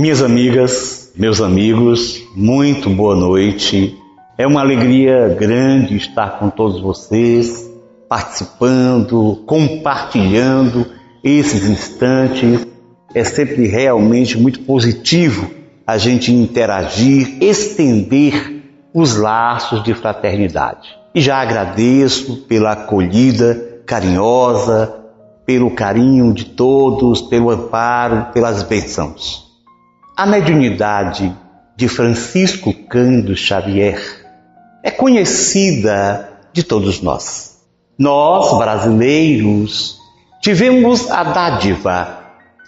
Minhas 0.00 0.24
amigas, 0.24 1.12
meus 1.14 1.40
amigos, 1.40 2.20
muito 2.34 2.90
boa 2.90 3.14
noite. 3.14 3.96
É 4.36 4.44
uma 4.44 4.60
alegria 4.60 5.28
grande 5.28 5.96
estar 5.96 6.36
com 6.40 6.50
todos 6.50 6.80
vocês, 6.80 7.70
participando, 8.08 9.40
compartilhando 9.46 10.84
esses 11.22 11.68
instantes. 11.68 12.66
É 13.14 13.22
sempre 13.22 13.68
realmente 13.68 14.36
muito 14.36 14.62
positivo 14.62 15.48
a 15.86 15.96
gente 15.96 16.32
interagir, 16.32 17.36
estender 17.40 18.64
os 18.92 19.16
laços 19.16 19.80
de 19.84 19.94
fraternidade. 19.94 20.88
E 21.14 21.20
já 21.20 21.36
agradeço 21.36 22.38
pela 22.48 22.72
acolhida 22.72 23.82
carinhosa, 23.86 24.92
pelo 25.46 25.70
carinho 25.70 26.34
de 26.34 26.46
todos, 26.46 27.22
pelo 27.22 27.48
amparo, 27.48 28.32
pelas 28.32 28.64
bênçãos. 28.64 29.43
A 30.16 30.26
mediunidade 30.26 31.34
de 31.76 31.88
Francisco 31.88 32.72
Cândido 32.72 33.34
Xavier 33.34 34.00
é 34.80 34.88
conhecida 34.88 36.30
de 36.52 36.62
todos 36.62 37.02
nós. 37.02 37.58
Nós, 37.98 38.56
brasileiros, 38.56 39.98
tivemos 40.40 41.10
a 41.10 41.24
dádiva 41.24 42.20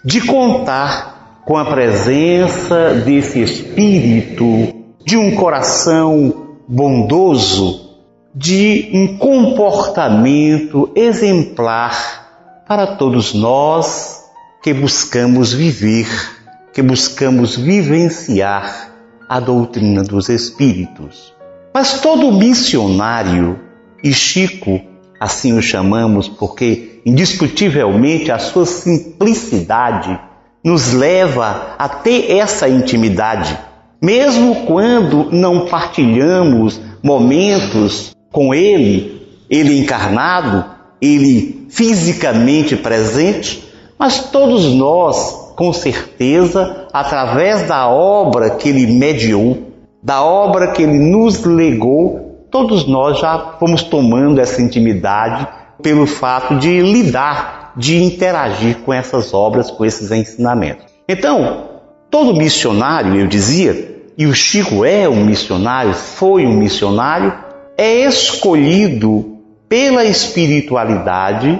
de 0.03 0.19
contar 0.27 1.41
com 1.45 1.55
a 1.55 1.63
presença 1.63 2.95
desse 3.05 3.41
espírito 3.41 4.73
de 5.05 5.15
um 5.15 5.33
coração 5.33 6.57
bondoso, 6.67 7.95
de 8.35 8.89
um 8.93 9.17
comportamento 9.17 10.91
exemplar 10.93 12.63
para 12.67 12.97
todos 12.97 13.33
nós 13.33 14.21
que 14.61 14.73
buscamos 14.73 15.53
viver, 15.53 16.36
que 16.77 16.81
buscamos 16.83 17.57
vivenciar 17.57 18.93
a 19.27 19.39
doutrina 19.39 20.03
dos 20.03 20.29
Espíritos. 20.29 21.33
Mas 21.73 22.01
todo 22.01 22.31
missionário, 22.31 23.59
e 24.03 24.13
Chico 24.13 24.79
assim 25.19 25.57
o 25.57 25.61
chamamos 25.63 26.27
porque 26.27 27.01
indiscutivelmente 27.03 28.31
a 28.31 28.37
sua 28.37 28.67
simplicidade 28.67 30.19
nos 30.63 30.93
leva 30.93 31.73
a 31.79 31.89
ter 31.89 32.31
essa 32.33 32.69
intimidade, 32.69 33.57
mesmo 33.99 34.67
quando 34.67 35.31
não 35.31 35.65
partilhamos 35.65 36.79
momentos 37.01 38.15
com 38.31 38.53
ele, 38.53 39.27
ele 39.49 39.79
encarnado, 39.79 40.63
ele 41.01 41.65
fisicamente 41.69 42.75
presente, 42.75 43.67
mas 43.97 44.29
todos 44.29 44.65
nós, 44.75 45.46
com 45.57 45.73
certeza, 45.73 46.85
através 46.93 47.67
da 47.67 47.89
obra 47.89 48.51
que 48.51 48.69
ele 48.69 48.85
mediou, 48.85 49.71
da 50.03 50.21
obra 50.21 50.71
que 50.71 50.83
ele 50.83 50.99
nos 50.99 51.43
legou, 51.43 52.45
todos 52.51 52.87
nós 52.87 53.17
já 53.17 53.55
fomos 53.59 53.81
tomando 53.81 54.39
essa 54.39 54.61
intimidade 54.61 55.47
pelo 55.81 56.05
fato 56.05 56.57
de 56.57 56.79
lidar, 56.79 57.73
de 57.75 58.03
interagir 58.03 58.77
com 58.85 58.93
essas 58.93 59.33
obras, 59.33 59.71
com 59.71 59.83
esses 59.83 60.11
ensinamentos. 60.11 60.85
Então, 61.09 61.63
todo 62.11 62.37
missionário, 62.37 63.19
eu 63.19 63.25
dizia, 63.25 63.95
e 64.15 64.27
o 64.27 64.35
Chico 64.35 64.85
é 64.85 65.09
um 65.09 65.25
missionário, 65.25 65.95
foi 65.95 66.45
um 66.45 66.53
missionário, 66.53 67.33
é 67.75 68.05
escolhido 68.05 69.39
pela 69.67 70.05
espiritualidade 70.05 71.59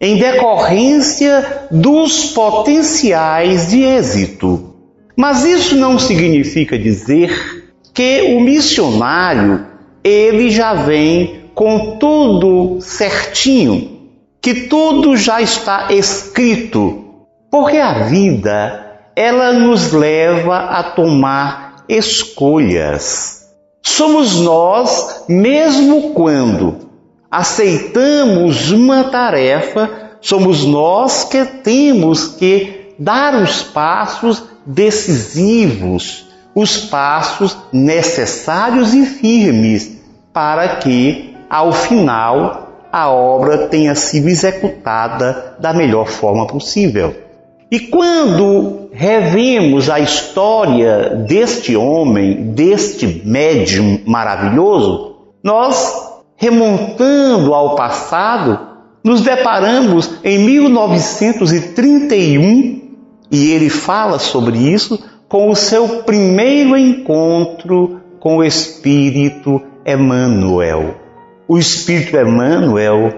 em 0.00 0.16
decorrência 0.16 1.66
dos 1.70 2.26
potenciais 2.26 3.68
de 3.68 3.82
êxito. 3.82 4.74
Mas 5.16 5.44
isso 5.44 5.76
não 5.76 5.98
significa 5.98 6.78
dizer 6.78 7.64
que 7.92 8.34
o 8.36 8.40
missionário 8.40 9.66
ele 10.04 10.50
já 10.50 10.74
vem 10.74 11.50
com 11.54 11.96
tudo 11.98 12.80
certinho, 12.80 13.98
que 14.40 14.68
tudo 14.68 15.16
já 15.16 15.42
está 15.42 15.88
escrito, 15.90 17.04
porque 17.50 17.78
a 17.78 18.04
vida 18.04 19.00
ela 19.16 19.52
nos 19.52 19.90
leva 19.90 20.56
a 20.56 20.84
tomar 20.84 21.84
escolhas. 21.88 23.48
Somos 23.82 24.38
nós, 24.38 25.24
mesmo 25.28 26.12
quando 26.12 26.87
aceitamos 27.30 28.70
uma 28.70 29.04
tarefa, 29.04 29.90
somos 30.20 30.64
nós 30.64 31.24
que 31.24 31.44
temos 31.44 32.28
que 32.28 32.94
dar 32.98 33.34
os 33.34 33.62
passos 33.62 34.42
decisivos, 34.66 36.26
os 36.54 36.76
passos 36.76 37.56
necessários 37.72 38.94
e 38.94 39.06
firmes 39.06 39.98
para 40.32 40.76
que, 40.76 41.34
ao 41.48 41.72
final, 41.72 42.68
a 42.90 43.10
obra 43.10 43.68
tenha 43.68 43.94
sido 43.94 44.28
executada 44.28 45.56
da 45.60 45.72
melhor 45.72 46.06
forma 46.06 46.46
possível. 46.46 47.14
E 47.70 47.80
quando 47.80 48.88
revemos 48.92 49.90
a 49.90 50.00
história 50.00 51.10
deste 51.28 51.76
homem, 51.76 52.52
deste 52.52 53.22
médium 53.26 54.00
maravilhoso, 54.06 55.16
nós, 55.44 56.07
remontando 56.38 57.52
ao 57.52 57.74
passado, 57.74 58.60
nos 59.02 59.22
deparamos 59.22 60.08
em 60.22 60.38
1931 60.38 62.78
e 63.30 63.50
ele 63.50 63.68
fala 63.68 64.18
sobre 64.18 64.56
isso 64.56 64.98
com 65.28 65.50
o 65.50 65.56
seu 65.56 66.04
primeiro 66.04 66.74
encontro 66.76 68.00
com 68.20 68.36
o 68.36 68.44
Espírito 68.44 69.60
Emmanuel. 69.84 70.94
O 71.46 71.58
Espírito 71.58 72.16
Emmanuel 72.16 73.12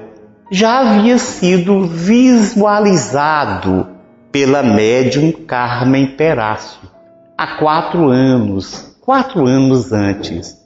já 0.50 0.80
havia 0.80 1.18
sido 1.18 1.84
visualizado 1.84 3.86
pela 4.32 4.62
médium 4.62 5.30
Carmen 5.30 6.16
Perácio 6.16 6.88
há 7.36 7.58
quatro 7.58 8.08
anos, 8.08 8.96
quatro 9.00 9.46
anos 9.46 9.92
antes. 9.92 10.59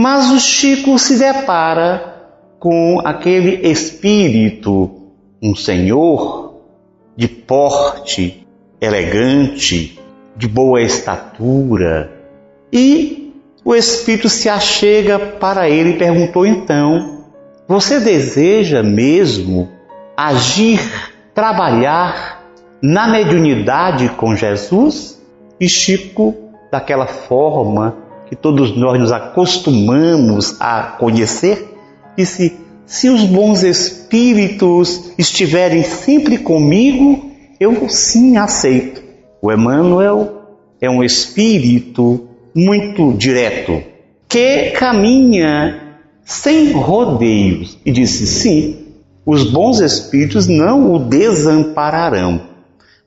Mas 0.00 0.30
o 0.30 0.38
Chico 0.38 0.96
se 0.96 1.18
depara 1.18 2.14
com 2.60 3.00
aquele 3.04 3.68
espírito, 3.68 5.08
um 5.42 5.56
senhor 5.56 6.54
de 7.16 7.26
porte 7.26 8.46
elegante, 8.80 9.98
de 10.36 10.46
boa 10.46 10.80
estatura, 10.80 12.12
e 12.72 13.34
o 13.64 13.74
espírito 13.74 14.28
se 14.28 14.48
achega 14.48 15.18
para 15.18 15.68
ele 15.68 15.90
e 15.90 15.98
perguntou 15.98 16.46
então: 16.46 17.24
Você 17.66 17.98
deseja 17.98 18.84
mesmo 18.84 19.68
agir, 20.16 21.10
trabalhar 21.34 22.44
na 22.80 23.08
mediunidade 23.08 24.10
com 24.10 24.36
Jesus? 24.36 25.20
E 25.58 25.68
Chico, 25.68 26.36
daquela 26.70 27.08
forma 27.08 28.06
que 28.28 28.36
todos 28.36 28.76
nós 28.76 28.98
nos 28.98 29.12
acostumamos 29.12 30.56
a 30.60 30.82
conhecer, 30.98 31.74
disse: 32.16 32.56
Se 32.86 33.08
os 33.08 33.24
bons 33.24 33.62
espíritos 33.62 35.12
estiverem 35.16 35.82
sempre 35.82 36.38
comigo, 36.38 37.30
eu 37.58 37.88
sim 37.88 38.36
aceito. 38.36 39.02
O 39.40 39.52
Emmanuel 39.52 40.42
é 40.80 40.88
um 40.90 41.02
espírito 41.02 42.28
muito 42.54 43.12
direto 43.12 43.82
que 44.28 44.70
caminha 44.72 45.96
sem 46.24 46.72
rodeios 46.72 47.78
e 47.84 47.90
disse: 47.90 48.26
sim, 48.26 48.86
os 49.24 49.50
bons 49.50 49.80
espíritos 49.80 50.46
não 50.46 50.92
o 50.92 50.98
desampararão, 50.98 52.42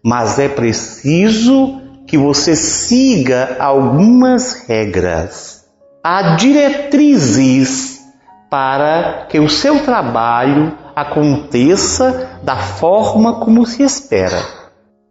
mas 0.03 0.40
é 0.40 0.50
preciso 0.50 1.81
que 2.12 2.18
você 2.18 2.58
siga 2.58 3.56
algumas 3.58 4.68
regras. 4.68 5.66
Há 6.03 6.35
diretrizes 6.35 8.02
para 8.50 9.28
que 9.30 9.40
o 9.40 9.47
seu 9.47 9.85
trabalho 9.85 10.78
aconteça 10.94 12.38
da 12.44 12.58
forma 12.58 13.40
como 13.40 13.66
se 13.66 13.82
espera. 13.82 14.44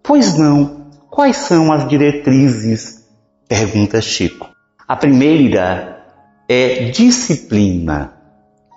Pois 0.03 0.37
não, 0.37 0.89
quais 1.09 1.39
são 1.39 1.73
as 1.73 1.89
diretrizes? 1.89 3.03
Pergunta 3.49 4.03
Chico. 4.03 4.51
A 4.87 4.95
primeira 4.95 6.05
é 6.47 6.91
disciplina. 6.91 8.13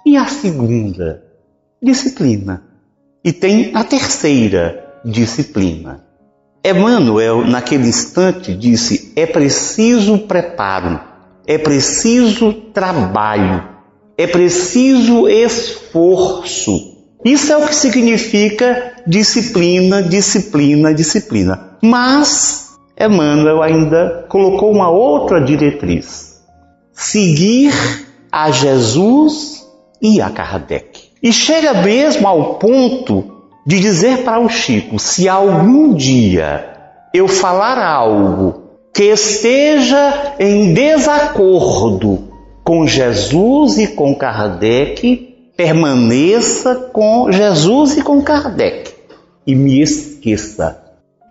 E 0.05 0.15
a 0.15 0.27
segunda? 0.27 1.25
Disciplina. 1.81 2.63
E 3.21 3.33
tem 3.33 3.75
a 3.75 3.83
terceira, 3.83 5.01
disciplina. 5.03 6.12
Emmanuel, 6.65 7.45
naquele 7.45 7.89
instante, 7.89 8.53
disse: 8.53 9.11
é 9.17 9.25
preciso 9.25 10.19
preparo, 10.19 10.99
é 11.45 11.57
preciso 11.57 12.53
trabalho, 12.53 13.63
é 14.17 14.25
preciso 14.25 15.27
esforço. 15.27 16.93
Isso 17.25 17.51
é 17.51 17.57
o 17.57 17.67
que 17.67 17.75
significa 17.75 18.93
disciplina, 19.05 20.01
disciplina, 20.01 20.93
disciplina. 20.93 21.77
Mas 21.81 22.77
Emmanuel 22.97 23.61
ainda 23.61 24.25
colocou 24.29 24.71
uma 24.71 24.89
outra 24.89 25.41
diretriz: 25.41 26.41
seguir 26.93 27.73
a 28.31 28.51
Jesus 28.51 29.67
e 30.01 30.21
a 30.21 30.29
Kardec. 30.29 31.11
E 31.21 31.33
chega 31.33 31.73
mesmo 31.73 32.27
ao 32.27 32.55
ponto 32.55 33.32
de 33.65 33.79
dizer 33.79 34.23
para 34.23 34.39
o 34.39 34.49
Chico: 34.49 34.99
se 34.99 35.27
algum 35.27 35.93
dia 35.93 36.65
eu 37.13 37.27
falar 37.27 37.77
algo 37.77 38.63
que 38.93 39.05
esteja 39.05 40.35
em 40.39 40.73
desacordo 40.73 42.31
com 42.63 42.87
Jesus 42.87 43.77
e 43.77 43.87
com 43.87 44.15
Kardec, 44.15 45.51
permaneça 45.55 46.75
com 46.93 47.31
Jesus 47.31 47.97
e 47.97 48.01
com 48.01 48.21
Kardec 48.21 48.93
e 49.45 49.55
me 49.55 49.81
esqueça. 49.81 50.81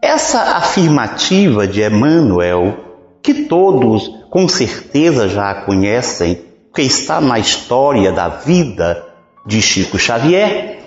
Essa 0.02 0.56
afirmativa 0.56 1.67
de 1.67 1.82
Emmanuel, 1.82 2.76
que 3.23 3.44
todos 3.44 4.11
com 4.31 4.49
certeza 4.49 5.28
já 5.28 5.55
conhecem, 5.55 6.40
que 6.75 6.82
está 6.82 7.20
na 7.20 7.38
história 7.38 8.12
da 8.12 8.28
vida 8.28 9.05
de 9.46 9.62
Chico 9.62 9.99
Xavier, 9.99 10.81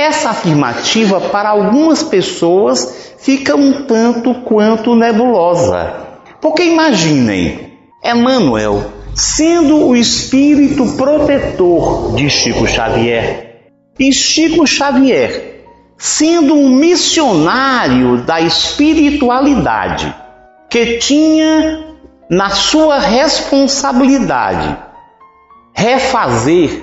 essa 0.00 0.30
afirmativa 0.30 1.20
para 1.20 1.50
algumas 1.50 2.02
pessoas 2.02 3.14
fica 3.18 3.54
um 3.54 3.84
tanto 3.84 4.34
quanto 4.42 4.96
nebulosa. 4.96 5.94
Porque 6.40 6.62
imaginem, 6.62 7.74
Emmanuel 8.02 8.82
sendo 9.14 9.88
o 9.88 9.96
espírito 9.96 10.96
protetor 10.96 12.14
de 12.14 12.30
Chico 12.30 12.66
Xavier, 12.66 13.70
e 13.98 14.12
Chico 14.12 14.66
Xavier 14.66 15.64
sendo 15.98 16.54
um 16.54 16.70
missionário 16.70 18.18
da 18.22 18.40
espiritualidade, 18.40 20.14
que 20.70 20.96
tinha 20.96 21.84
na 22.30 22.48
sua 22.48 22.98
responsabilidade 22.98 24.78
refazer, 25.74 26.82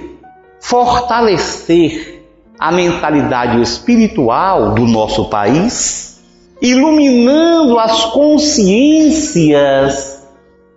fortalecer 0.61 2.16
a 2.59 2.71
mentalidade 2.71 3.61
espiritual 3.61 4.73
do 4.73 4.85
nosso 4.85 5.25
país, 5.25 6.19
iluminando 6.61 7.77
as 7.77 8.05
consciências 8.05 10.25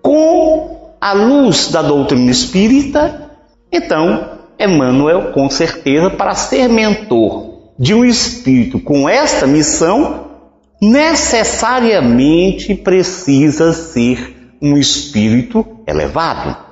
com 0.03 0.95
a 1.01 1.13
luz 1.13 1.69
da 1.69 1.83
doutrina 1.83 2.31
espírita, 2.31 3.31
então 3.73 4.39
Emmanuel, 4.59 5.33
com 5.33 5.49
certeza, 5.49 6.11
para 6.11 6.35
ser 6.35 6.69
mentor 6.69 7.49
de 7.79 7.95
um 7.95 8.05
espírito 8.05 8.79
com 8.79 9.09
esta 9.09 9.47
missão, 9.47 10.27
necessariamente 10.83 12.75
precisa 12.75 13.73
ser 13.73 14.53
um 14.61 14.77
espírito 14.77 15.65
elevado. 15.87 16.70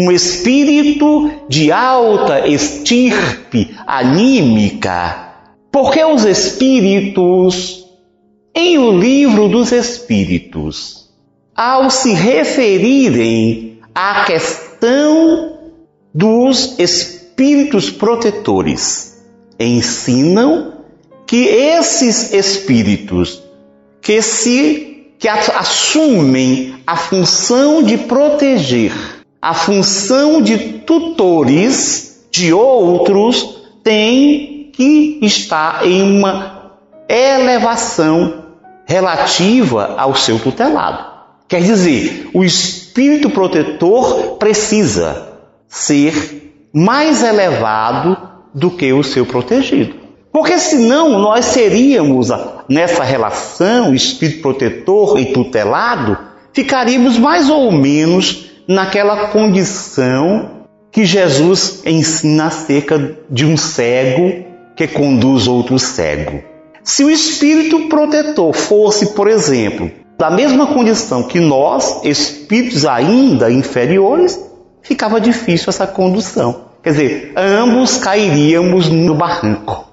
Um 0.00 0.12
espírito 0.12 1.28
de 1.48 1.72
alta 1.72 2.46
estirpe 2.46 3.74
anímica. 3.84 5.34
Porque 5.72 6.04
os 6.04 6.24
espíritos, 6.24 7.84
em 8.54 8.78
o 8.78 8.92
livro 8.92 9.48
dos 9.48 9.72
espíritos, 9.72 11.10
ao 11.52 11.90
se 11.90 12.12
referirem 12.12 13.80
à 13.92 14.24
questão 14.24 15.58
dos 16.14 16.78
espíritos 16.78 17.90
protetores, 17.90 19.20
ensinam 19.58 20.74
que 21.26 21.44
esses 21.44 22.32
espíritos 22.32 23.42
que 24.00 24.22
se 24.22 25.16
que 25.18 25.28
assumem 25.28 26.76
a 26.86 26.94
função 26.94 27.82
de 27.82 27.98
proteger, 27.98 29.17
a 29.40 29.54
função 29.54 30.42
de 30.42 30.58
tutores 30.80 32.26
de 32.30 32.52
outros, 32.52 33.58
têm 33.82 34.70
que 34.72 35.18
estar 35.22 35.86
em 35.86 36.02
uma 36.02 36.72
elevação 37.08 38.44
relativa 38.86 39.94
ao 39.96 40.14
seu 40.14 40.38
tutelado. 40.38 41.04
Quer 41.48 41.62
dizer, 41.62 42.30
o 42.34 42.44
espírito 42.44 43.30
protetor 43.30 44.36
precisa 44.36 45.28
ser 45.66 46.68
mais 46.72 47.22
elevado 47.22 48.16
do 48.52 48.70
que 48.70 48.92
o 48.92 49.02
seu 49.02 49.24
protegido. 49.24 49.94
Porque 50.30 50.58
senão 50.58 51.18
nós 51.18 51.46
seríamos, 51.46 52.28
nessa 52.68 53.02
relação, 53.02 53.94
espírito 53.94 54.42
protetor 54.42 55.18
e 55.18 55.32
tutelado, 55.32 56.18
ficaríamos 56.52 57.18
mais 57.18 57.48
ou 57.48 57.72
menos 57.72 58.47
naquela 58.68 59.28
condição 59.28 60.66
que 60.92 61.04
Jesus 61.04 61.82
ensina 61.86 62.46
acerca 62.46 63.16
de 63.30 63.46
um 63.46 63.56
cego 63.56 64.44
que 64.76 64.86
conduz 64.86 65.48
outro 65.48 65.78
cego. 65.78 66.42
Se 66.84 67.02
o 67.02 67.10
espírito 67.10 67.88
protetor 67.88 68.54
fosse, 68.54 69.14
por 69.14 69.26
exemplo, 69.26 69.90
da 70.18 70.30
mesma 70.30 70.66
condição 70.66 71.22
que 71.22 71.40
nós, 71.40 72.04
espíritos 72.04 72.84
ainda 72.84 73.50
inferiores, 73.50 74.38
ficava 74.82 75.20
difícil 75.20 75.70
essa 75.70 75.86
condução. 75.86 76.68
Quer 76.82 76.90
dizer, 76.90 77.32
ambos 77.36 77.98
cairíamos 77.98 78.88
no 78.88 79.14
barranco. 79.14 79.86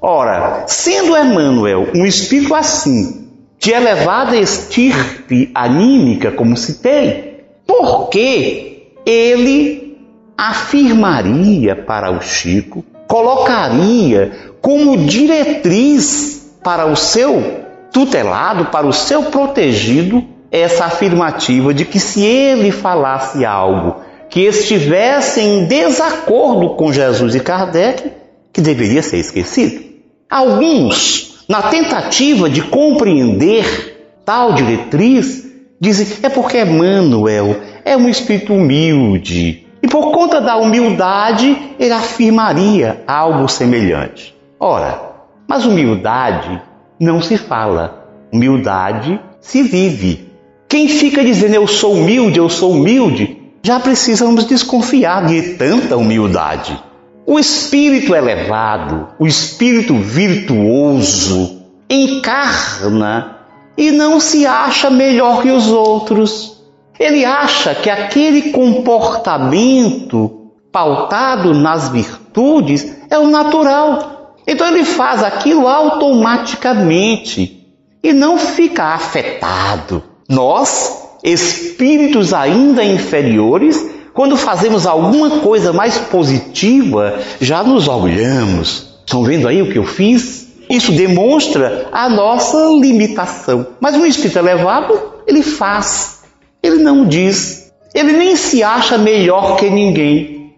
Ora, 0.00 0.64
sendo 0.66 1.16
Emmanuel 1.16 1.88
um 1.94 2.04
espírito 2.04 2.54
assim, 2.54 3.28
de 3.58 3.72
elevada 3.72 4.36
estirpe 4.36 5.50
anímica, 5.54 6.30
como 6.30 6.56
citei, 6.56 7.35
por 7.66 8.08
que 8.08 8.92
ele 9.04 9.98
afirmaria 10.36 11.74
para 11.74 12.10
o 12.10 12.20
Chico, 12.20 12.84
colocaria 13.06 14.32
como 14.60 14.96
diretriz 14.96 16.56
para 16.62 16.86
o 16.86 16.96
seu 16.96 17.62
tutelado, 17.92 18.66
para 18.66 18.86
o 18.86 18.92
seu 18.92 19.24
protegido, 19.24 20.24
essa 20.50 20.84
afirmativa 20.84 21.74
de 21.74 21.84
que 21.84 21.98
se 21.98 22.24
ele 22.24 22.70
falasse 22.70 23.44
algo 23.44 23.96
que 24.28 24.40
estivesse 24.40 25.40
em 25.40 25.66
desacordo 25.66 26.70
com 26.70 26.92
Jesus 26.92 27.34
e 27.34 27.40
Kardec, 27.40 28.10
que 28.52 28.60
deveria 28.60 29.02
ser 29.02 29.18
esquecido. 29.18 29.84
Alguns, 30.28 31.44
na 31.48 31.62
tentativa 31.62 32.50
de 32.50 32.62
compreender 32.62 34.20
tal 34.24 34.52
diretriz, 34.54 35.45
dizem 35.86 36.18
é 36.22 36.28
porque 36.28 36.60
Emmanuel 36.60 37.60
é 37.84 37.96
um 37.96 38.08
espírito 38.08 38.52
humilde 38.52 39.66
e 39.80 39.86
por 39.86 40.10
conta 40.10 40.40
da 40.40 40.56
humildade 40.56 41.56
ele 41.78 41.92
afirmaria 41.92 43.04
algo 43.06 43.48
semelhante. 43.48 44.34
Ora, 44.58 45.00
mas 45.46 45.64
humildade 45.64 46.60
não 46.98 47.22
se 47.22 47.38
fala. 47.38 48.04
Humildade 48.32 49.20
se 49.40 49.62
vive. 49.62 50.28
Quem 50.68 50.88
fica 50.88 51.22
dizendo 51.22 51.54
eu 51.54 51.68
sou 51.68 51.92
humilde, 51.92 52.38
eu 52.38 52.48
sou 52.48 52.72
humilde, 52.72 53.38
já 53.62 53.78
precisamos 53.78 54.44
desconfiar 54.44 55.26
de 55.26 55.54
tanta 55.54 55.96
humildade. 55.96 56.76
O 57.24 57.38
espírito 57.38 58.14
elevado, 58.14 59.08
o 59.18 59.26
espírito 59.26 59.94
virtuoso, 59.94 61.62
encarna 61.88 63.35
e 63.76 63.90
não 63.90 64.18
se 64.18 64.46
acha 64.46 64.90
melhor 64.90 65.42
que 65.42 65.50
os 65.50 65.68
outros. 65.68 66.56
Ele 66.98 67.24
acha 67.24 67.74
que 67.74 67.90
aquele 67.90 68.52
comportamento 68.52 70.50
pautado 70.72 71.54
nas 71.54 71.88
virtudes 71.88 72.96
é 73.10 73.18
o 73.18 73.28
natural. 73.28 74.34
Então 74.46 74.68
ele 74.68 74.84
faz 74.84 75.22
aquilo 75.22 75.66
automaticamente 75.66 77.66
e 78.02 78.12
não 78.12 78.38
fica 78.38 78.94
afetado. 78.94 80.02
Nós, 80.28 81.18
espíritos 81.22 82.32
ainda 82.32 82.84
inferiores, 82.84 83.84
quando 84.14 84.36
fazemos 84.36 84.86
alguma 84.86 85.40
coisa 85.40 85.72
mais 85.72 85.98
positiva, 85.98 87.18
já 87.40 87.62
nos 87.62 87.88
orgulhamos. 87.88 88.86
Estão 89.04 89.22
vendo 89.22 89.46
aí 89.46 89.60
o 89.60 89.70
que 89.70 89.78
eu 89.78 89.84
fiz? 89.84 90.45
Isso 90.68 90.92
demonstra 90.92 91.88
a 91.92 92.08
nossa 92.08 92.56
limitação. 92.80 93.66
Mas 93.80 93.94
um 93.94 94.04
espírito 94.04 94.38
elevado, 94.38 95.14
ele 95.26 95.42
faz, 95.42 96.22
ele 96.62 96.82
não 96.82 97.06
diz, 97.06 97.72
ele 97.94 98.12
nem 98.12 98.36
se 98.36 98.62
acha 98.62 98.98
melhor 98.98 99.56
que 99.56 99.70
ninguém. 99.70 100.52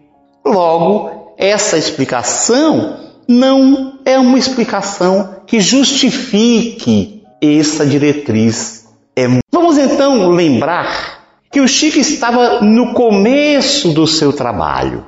Logo, 0.45 1.33
essa 1.37 1.77
explicação 1.77 2.97
não 3.27 3.99
é 4.03 4.17
uma 4.17 4.37
explicação 4.37 5.35
que 5.45 5.59
justifique 5.59 7.23
essa 7.41 7.85
diretriz. 7.85 8.87
É... 9.15 9.27
Vamos 9.51 9.77
então 9.77 10.29
lembrar 10.29 11.19
que 11.51 11.61
o 11.61 11.67
Chico 11.67 11.99
estava 11.99 12.61
no 12.61 12.93
começo 12.93 13.93
do 13.93 14.05
seu 14.05 14.33
trabalho, 14.33 15.05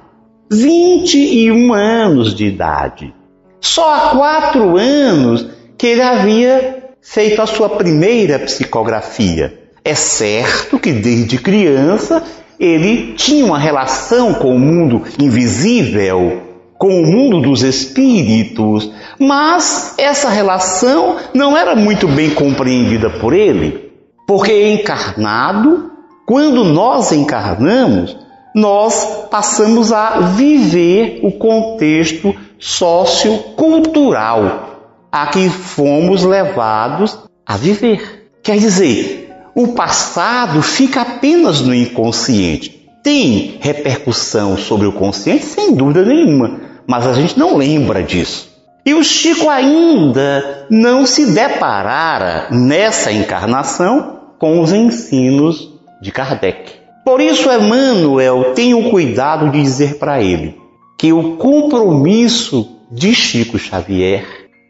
21 0.51 1.73
anos 1.73 2.33
de 2.33 2.45
idade. 2.45 3.13
Só 3.61 3.93
há 3.93 4.09
quatro 4.09 4.75
anos 4.75 5.47
que 5.77 5.87
ele 5.87 6.01
havia 6.01 6.89
feito 7.01 7.41
a 7.41 7.45
sua 7.45 7.69
primeira 7.69 8.39
psicografia. 8.39 9.59
É 9.85 9.95
certo 9.95 10.79
que 10.79 10.91
desde 10.91 11.37
criança 11.37 12.23
ele 12.59 13.13
tinha 13.13 13.45
uma 13.45 13.57
relação 13.57 14.33
com 14.33 14.55
o 14.55 14.59
mundo 14.59 15.03
invisível, 15.19 16.41
com 16.77 17.01
o 17.01 17.05
mundo 17.05 17.41
dos 17.41 17.61
espíritos, 17.61 18.91
mas 19.19 19.93
essa 19.97 20.29
relação 20.29 21.17
não 21.33 21.55
era 21.55 21.75
muito 21.75 22.07
bem 22.07 22.31
compreendida 22.31 23.09
por 23.09 23.33
ele, 23.33 23.91
porque 24.27 24.71
encarnado, 24.71 25.91
quando 26.25 26.63
nós 26.63 27.11
encarnamos, 27.11 28.17
nós 28.53 29.27
passamos 29.29 29.93
a 29.93 30.19
viver 30.19 31.21
o 31.23 31.31
contexto 31.31 32.35
sociocultural 32.59 34.71
a 35.11 35.27
que 35.27 35.49
fomos 35.49 36.23
levados 36.23 37.17
a 37.45 37.57
viver. 37.57 38.29
Quer 38.43 38.57
dizer, 38.57 39.33
o 39.53 39.69
passado 39.69 40.61
fica 40.61 41.01
apenas 41.01 41.61
no 41.61 41.75
inconsciente. 41.75 42.89
Tem 43.03 43.57
repercussão 43.59 44.57
sobre 44.57 44.87
o 44.87 44.93
consciente, 44.93 45.45
sem 45.45 45.73
dúvida 45.73 46.05
nenhuma, 46.05 46.61
mas 46.87 47.07
a 47.07 47.13
gente 47.13 47.37
não 47.37 47.57
lembra 47.57 48.03
disso. 48.03 48.49
E 48.85 48.93
o 48.93 49.03
Chico 49.03 49.49
ainda 49.49 50.65
não 50.69 51.05
se 51.05 51.25
deparara 51.27 52.47
nessa 52.51 53.11
encarnação 53.11 54.19
com 54.39 54.59
os 54.59 54.71
ensinos 54.71 55.71
de 56.01 56.11
Kardec. 56.11 56.80
Por 57.05 57.19
isso, 57.19 57.49
Emmanuel 57.51 58.53
tem 58.53 58.73
o 58.73 58.89
cuidado 58.89 59.49
de 59.49 59.61
dizer 59.61 59.97
para 59.97 60.21
ele 60.21 60.59
que 60.97 61.11
o 61.11 61.35
compromisso 61.37 62.77
de 62.91 63.13
Chico 63.15 63.57
Xavier 63.57 64.23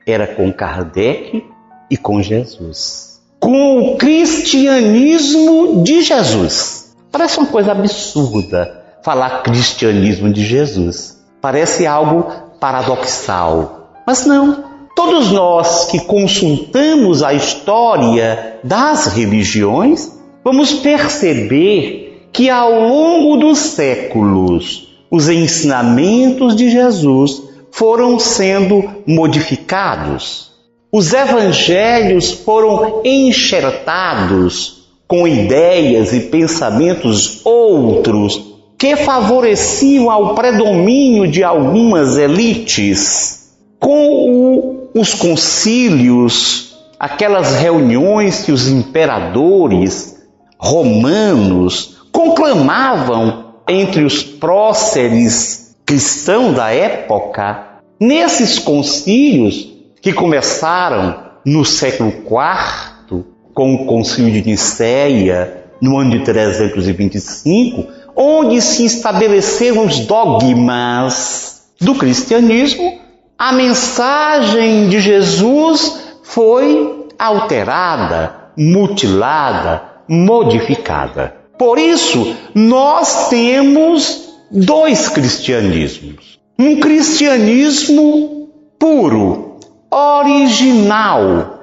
era 0.07 0.25
com 0.27 0.51
Kardec 0.51 1.43
e 1.89 1.97
com 1.97 2.21
Jesus. 2.21 3.19
Com 3.39 3.79
o 3.79 3.97
cristianismo 3.97 5.83
de 5.83 6.01
Jesus. 6.01 6.95
Parece 7.11 7.37
uma 7.39 7.47
coisa 7.47 7.73
absurda 7.73 8.81
falar 9.03 9.43
cristianismo 9.43 10.31
de 10.31 10.45
Jesus. 10.45 11.19
Parece 11.41 11.85
algo 11.85 12.31
paradoxal. 12.59 13.89
Mas 14.07 14.25
não. 14.25 14.63
Todos 14.95 15.31
nós 15.31 15.85
que 15.85 15.99
consultamos 15.99 17.23
a 17.23 17.33
história 17.33 18.59
das 18.63 19.07
religiões, 19.07 20.11
vamos 20.43 20.73
perceber 20.73 22.00
que 22.31 22.49
ao 22.49 22.71
longo 22.71 23.37
dos 23.37 23.57
séculos, 23.59 24.87
os 25.09 25.27
ensinamentos 25.27 26.55
de 26.55 26.69
Jesus 26.69 27.43
foram 27.71 28.17
sendo 28.17 28.83
modificados. 29.05 30.51
Os 30.91 31.13
evangelhos 31.13 32.31
foram 32.31 33.01
enxertados 33.03 34.81
com 35.07 35.27
ideias 35.27 36.13
e 36.13 36.21
pensamentos 36.21 37.41
outros 37.43 38.51
que 38.77 38.95
favoreciam 38.95 40.09
ao 40.09 40.33
predomínio 40.33 41.29
de 41.29 41.43
algumas 41.43 42.17
elites. 42.17 43.51
Com 43.79 44.07
o, 44.07 44.89
os 44.93 45.13
concílios, 45.13 46.77
aquelas 46.99 47.55
reuniões 47.55 48.43
que 48.43 48.51
os 48.51 48.67
imperadores 48.67 50.17
romanos 50.57 52.00
conclamavam 52.11 53.53
entre 53.67 54.03
os 54.03 54.23
próceres 54.23 55.75
cristão 55.85 56.53
da 56.53 56.71
época, 56.71 57.79
nesses 57.99 58.59
concílios 58.59 59.69
que 60.01 60.13
começaram 60.13 61.31
no 61.45 61.65
século 61.65 62.09
IV, 62.09 63.23
com 63.53 63.75
o 63.75 63.85
concílio 63.85 64.31
de 64.31 64.49
Nicéia, 64.49 65.65
no 65.81 65.97
ano 65.97 66.11
de 66.11 66.23
325, 66.23 67.87
onde 68.15 68.61
se 68.61 68.85
estabeleceram 68.85 69.85
os 69.85 69.99
dogmas 69.99 71.63
do 71.79 71.95
cristianismo, 71.95 72.99
a 73.37 73.51
mensagem 73.51 74.87
de 74.87 74.99
Jesus 74.99 75.99
foi 76.23 77.07
alterada, 77.17 78.51
mutilada, 78.55 79.83
modificada. 80.07 81.40
Por 81.61 81.77
isso, 81.77 82.35
nós 82.55 83.29
temos 83.29 84.33
dois 84.49 85.07
cristianismos. 85.09 86.39
Um 86.57 86.79
cristianismo 86.79 88.49
puro, 88.79 89.57
original, 89.91 91.59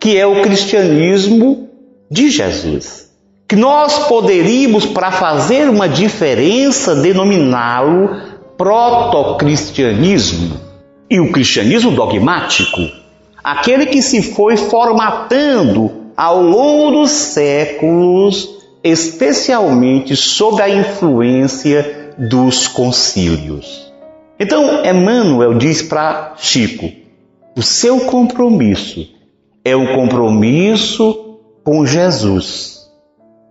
que 0.00 0.18
é 0.18 0.26
o 0.26 0.42
cristianismo 0.42 1.68
de 2.10 2.28
Jesus. 2.28 3.08
Que 3.46 3.54
nós 3.54 4.08
poderíamos, 4.08 4.84
para 4.84 5.12
fazer 5.12 5.70
uma 5.70 5.88
diferença, 5.88 6.96
denominá-lo 6.96 8.20
protocristianismo. 8.58 10.60
E 11.08 11.20
o 11.20 11.30
cristianismo 11.30 11.92
dogmático, 11.92 12.80
aquele 13.44 13.86
que 13.86 14.02
se 14.02 14.22
foi 14.22 14.56
formatando 14.56 15.92
ao 16.16 16.42
longo 16.42 16.98
dos 16.98 17.12
séculos, 17.12 18.55
especialmente 18.86 20.14
sob 20.16 20.62
a 20.62 20.68
influência 20.68 22.14
dos 22.18 22.68
concílios. 22.68 23.92
Então, 24.38 24.84
Emmanuel 24.84 25.54
diz 25.54 25.82
para 25.82 26.34
Chico: 26.36 26.90
o 27.56 27.62
seu 27.62 28.00
compromisso 28.00 29.08
é 29.64 29.74
um 29.74 29.94
compromisso 29.94 31.38
com 31.64 31.84
Jesus, 31.86 32.86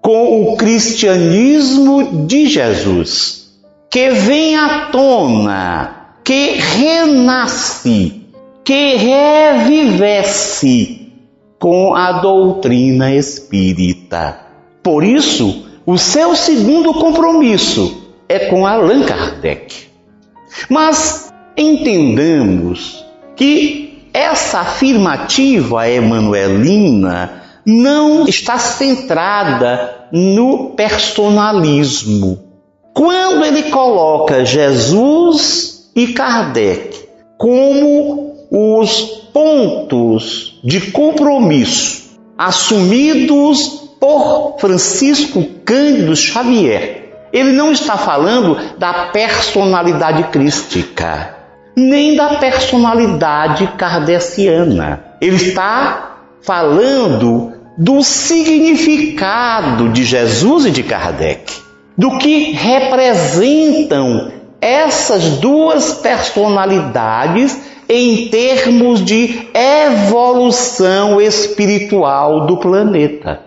com 0.02 0.44
o 0.44 0.56
cristianismo 0.58 2.26
de 2.26 2.48
Jesus, 2.48 3.50
que 3.90 4.12
vem 4.12 4.56
à 4.56 4.86
tona, 4.92 6.18
que 6.24 6.52
renasce, 6.52 8.22
que 8.64 8.96
revivesse 8.96 10.32
com 11.60 11.94
a 11.96 12.22
doutrina 12.22 13.14
espírita. 13.14 14.45
Por 14.86 15.04
isso, 15.04 15.66
o 15.84 15.98
seu 15.98 16.36
segundo 16.36 16.94
compromisso 16.94 18.04
é 18.30 18.38
com 18.38 18.68
Allan 18.68 19.02
Kardec. 19.02 19.88
Mas 20.70 21.34
entendamos 21.58 23.04
que 23.36 24.08
essa 24.14 24.60
afirmativa 24.60 25.90
emanuelina 25.90 27.42
não 27.66 28.28
está 28.28 28.60
centrada 28.60 30.06
no 30.12 30.76
personalismo. 30.76 32.38
Quando 32.94 33.44
ele 33.44 33.72
coloca 33.72 34.46
Jesus 34.46 35.90
e 35.96 36.10
Kardec 36.10 37.10
como 37.40 38.36
os 38.52 39.02
pontos 39.34 40.60
de 40.64 40.92
compromisso 40.92 42.06
assumidos 42.38 43.85
por 44.06 44.58
Francisco 44.60 45.44
Cândido 45.66 46.16
Xavier, 46.16 47.10
ele 47.34 47.54
não 47.54 47.72
está 47.72 47.98
falando 47.98 48.56
da 48.78 49.06
personalidade 49.06 50.26
crística, 50.26 51.36
nem 51.76 52.16
da 52.16 52.36
personalidade 52.36 53.66
kardeciana. 53.76 55.04
Ele 55.20 55.38
está 55.38 56.18
falando 56.44 57.54
do 57.76 58.04
significado 58.04 59.90
de 59.90 60.04
Jesus 60.04 60.68
e 60.68 60.72
de 60.72 60.84
Kardec, 60.84 61.52
do 61.98 62.20
que 62.20 62.52
representam 62.52 64.32
essas 64.62 65.40
duas 65.40 65.96
personalidades 65.96 67.60
em 67.90 68.28
termos 68.28 69.04
de 69.04 69.48
evolução 69.52 71.20
espiritual 71.20 72.46
do 72.46 72.58
planeta. 72.58 73.45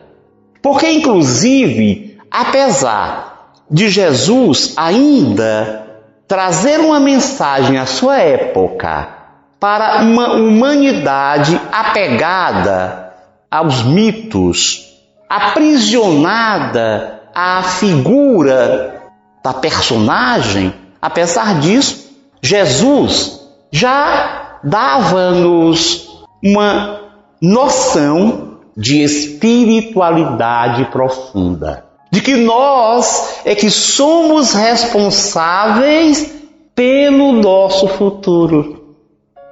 Porque, 0.63 0.91
inclusive, 0.91 2.19
apesar 2.31 3.53
de 3.71 3.89
Jesus 3.89 4.75
ainda 4.77 5.87
trazer 6.27 6.81
uma 6.81 7.01
mensagem 7.01 7.79
à 7.79 7.87
sua 7.87 8.19
época 8.19 9.09
para 9.59 10.03
uma 10.03 10.35
humanidade 10.35 11.61
apegada 11.73 13.15
aos 13.51 13.83
mitos, 13.83 14.95
aprisionada 15.29 17.23
à 17.35 17.63
figura 17.63 19.03
da 19.43 19.55
personagem, 19.55 20.75
apesar 21.01 21.61
disso, 21.61 22.09
Jesus 22.43 23.41
já 23.71 24.59
dava-nos 24.63 26.09
uma 26.43 27.01
noção 27.41 28.48
de 28.79 29.03
espiritualidade 29.03 30.87
profunda 30.87 31.89
de 32.11 32.21
que 32.21 32.37
nós 32.37 33.41
é 33.45 33.55
que 33.55 33.71
somos 33.71 34.55
responsáveis 34.55 36.33
pelo 36.75 37.33
nosso 37.33 37.87
futuro. 37.89 38.95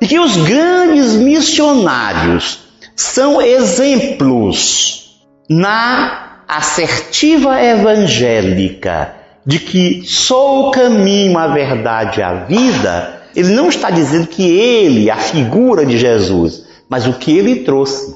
E 0.01 0.07
que 0.07 0.19
os 0.19 0.37
grandes 0.37 1.15
missionários 1.15 2.61
são 2.95 3.41
exemplos 3.41 5.21
na 5.49 6.43
assertiva 6.49 7.61
evangélica 7.63 9.15
de 9.45 9.59
que 9.59 10.03
sou 10.07 10.69
o 10.69 10.71
caminho, 10.71 11.39
a 11.39 11.49
verdade 11.49 12.21
e 12.21 12.23
a 12.23 12.35
vida. 12.35 13.23
Ele 13.35 13.53
não 13.55 13.69
está 13.69 13.91
dizendo 13.91 14.27
que 14.27 14.43
ele, 14.43 15.11
a 15.11 15.17
figura 15.17 15.85
de 15.85 15.99
Jesus, 15.99 16.65
mas 16.89 17.07
o 17.07 17.15
que 17.15 17.37
ele 17.37 17.57
trouxe, 17.57 18.15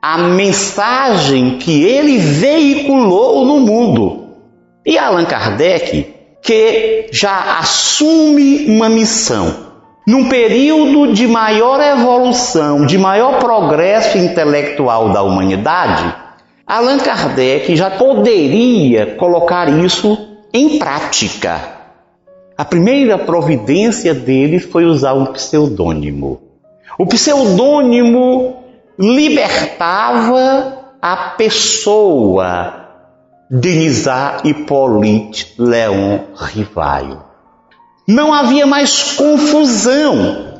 a 0.00 0.16
mensagem 0.18 1.58
que 1.58 1.84
ele 1.84 2.18
veiculou 2.18 3.44
no 3.44 3.60
mundo. 3.60 4.28
E 4.84 4.96
Allan 4.96 5.26
Kardec, 5.26 6.14
que 6.42 7.08
já 7.12 7.58
assume 7.58 8.66
uma 8.66 8.88
missão 8.88 9.68
num 10.06 10.28
período 10.28 11.12
de 11.12 11.28
maior 11.28 11.80
evolução, 11.80 12.86
de 12.86 12.96
maior 12.96 13.38
progresso 13.38 14.16
intelectual 14.16 15.10
da 15.10 15.22
humanidade, 15.22 16.14
Allan 16.66 16.98
Kardec 16.98 17.76
já 17.76 17.90
poderia 17.90 19.14
colocar 19.16 19.68
isso 19.68 20.18
em 20.52 20.78
prática. 20.78 21.60
A 22.56 22.64
primeira 22.64 23.18
providência 23.18 24.14
dele 24.14 24.58
foi 24.58 24.84
usar 24.84 25.14
um 25.14 25.26
pseudônimo. 25.26 26.40
O 26.98 27.06
pseudônimo 27.06 28.59
libertava 29.00 30.78
a 31.00 31.16
pessoa 31.38 32.74
Denisar 33.48 34.42
Hippolyte 34.44 35.54
Leon 35.58 36.18
Rivaio. 36.36 37.22
Não 38.06 38.34
havia 38.34 38.66
mais 38.66 39.14
confusão. 39.14 40.50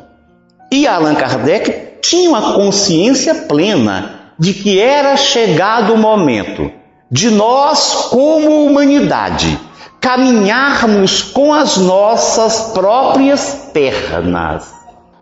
E 0.73 0.87
Allan 0.87 1.15
Kardec 1.17 2.01
tinha 2.01 2.31
uma 2.31 2.55
consciência 2.55 3.35
plena 3.35 4.33
de 4.39 4.55
que 4.55 4.81
era 4.81 5.19
chegado 5.19 5.93
o 5.93 5.99
momento 5.99 6.71
de 7.11 7.29
nós, 7.29 8.09
como 8.11 8.65
humanidade, 8.65 9.61
caminharmos 10.01 11.23
com 11.23 11.53
as 11.53 11.77
nossas 11.77 12.73
próprias 12.73 13.69
pernas 13.75 14.73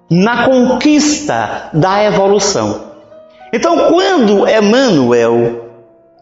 na 0.09 0.45
conquista 0.45 1.71
da 1.73 2.05
evolução. 2.05 2.88
Então, 3.53 3.89
quando 3.89 4.47
Emmanuel 4.49 5.71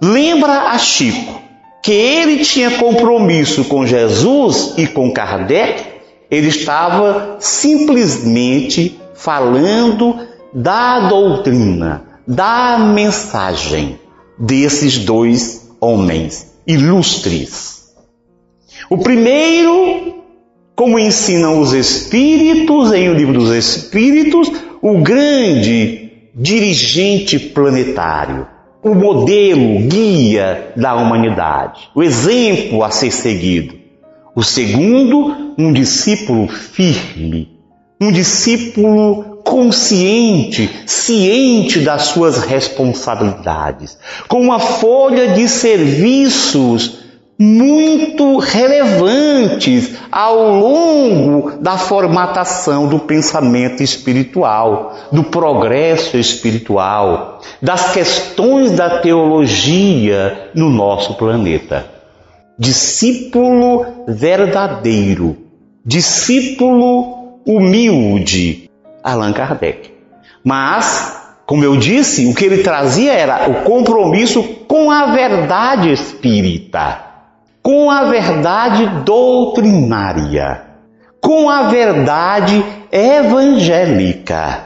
lembra 0.01 0.71
a 0.71 0.79
Chico 0.79 1.41
que 1.83 1.93
ele 1.93 2.45
tinha 2.45 2.73
compromisso 2.73 3.65
com 3.65 3.87
Jesus 3.87 4.75
e 4.77 4.87
com 4.87 5.13
Kardec, 5.13 5.85
ele 6.31 6.49
estava 6.49 7.37
simplesmente 7.39 9.01
falando 9.15 10.27
da 10.53 11.09
doutrina, 11.09 12.03
da 12.27 12.79
mensagem 12.79 13.99
desses 14.39 14.99
dois 14.99 15.71
homens 15.81 16.57
ilustres. 16.67 17.95
O 18.91 18.99
primeiro, 18.99 20.25
como 20.75 20.99
ensinam 20.99 21.61
os 21.61 21.73
Espíritos 21.73 22.93
em 22.93 23.09
O 23.09 23.15
Livro 23.15 23.35
dos 23.35 23.51
Espíritos, 23.51 24.51
o 24.83 24.99
grande 24.99 26.06
dirigente 26.39 27.39
planetário, 27.39 28.47
o 28.83 28.95
modelo 28.95 29.81
guia 29.89 30.73
da 30.77 30.95
humanidade, 30.95 31.89
o 31.95 32.03
exemplo 32.03 32.85
a 32.85 32.91
ser 32.91 33.11
seguido. 33.11 33.75
O 34.35 34.43
segundo, 34.43 35.55
um 35.57 35.73
discípulo 35.73 36.47
firme, 36.47 37.59
um 37.99 38.13
discípulo 38.13 39.41
consciente, 39.43 40.69
ciente 40.85 41.81
das 41.81 42.03
suas 42.03 42.43
responsabilidades, 42.43 43.97
com 44.29 44.43
uma 44.43 44.59
folha 44.59 45.29
de 45.29 45.49
serviços 45.49 47.06
muito 47.39 48.39
relevantes 48.39 49.95
ao 50.11 50.59
longo 50.59 51.59
da 51.61 51.77
formatação 51.77 52.89
do 52.89 52.99
pensamento 52.99 53.83
espiritual, 53.83 54.97
do 55.13 55.25
progresso 55.25 56.17
espiritual, 56.17 57.41
das 57.61 57.93
questões 57.93 58.73
da 58.73 59.01
teologia 59.01 60.51
no 60.55 60.71
nosso 60.71 61.15
planeta 61.15 61.97
discípulo 62.59 64.05
verdadeiro, 64.09 65.37
discípulo 65.85 67.41
humilde, 67.47 68.71
Allan 69.03 69.33
Kardec. 69.33 69.93
Mas, 70.43 71.35
como 71.45 71.65
eu 71.65 71.77
disse, 71.77 72.27
o 72.27 72.35
que 72.35 72.45
ele 72.45 72.63
trazia 72.63 73.13
era 73.13 73.51
o 73.51 73.63
compromisso 73.63 74.43
com 74.67 74.91
a 74.91 75.07
verdade 75.07 75.93
espírita, 75.93 77.06
com 77.67 77.91
a 77.91 78.05
verdade 78.05 78.87
doutrinária, 79.05 80.63
com 81.21 81.51
a 81.51 81.65
verdade 81.65 82.65
evangélica. 82.93 84.61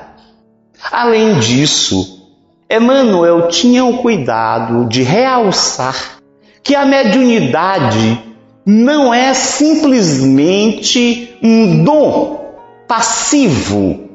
Além 0.93 1.39
disso, 1.39 2.29
Emmanuel 2.71 3.49
tinha 3.49 3.87
o 3.87 4.03
cuidado 4.03 4.85
de 4.85 5.03
realçar 5.03 6.19
que 6.63 6.75
a 6.75 6.85
mediunidade 6.85 8.21
não 8.67 9.15
é 9.15 9.33
simplesmente 9.33 11.39
um 11.43 11.83
dom 11.83 12.53
passivo. 12.87 14.11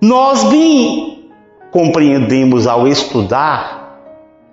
Nós 0.00 0.44
bem 0.44 1.28
compreendemos 1.70 2.66
ao 2.66 2.88
estudar, 2.88 4.00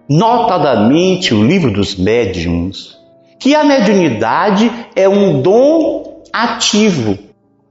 notadamente, 0.09 1.33
o 1.33 1.41
livro 1.41 1.71
dos 1.71 1.95
médiuns, 1.95 2.99
que 3.41 3.55
a 3.55 3.63
mediunidade 3.63 4.71
é 4.95 5.09
um 5.09 5.41
dom 5.41 6.21
ativo. 6.31 7.17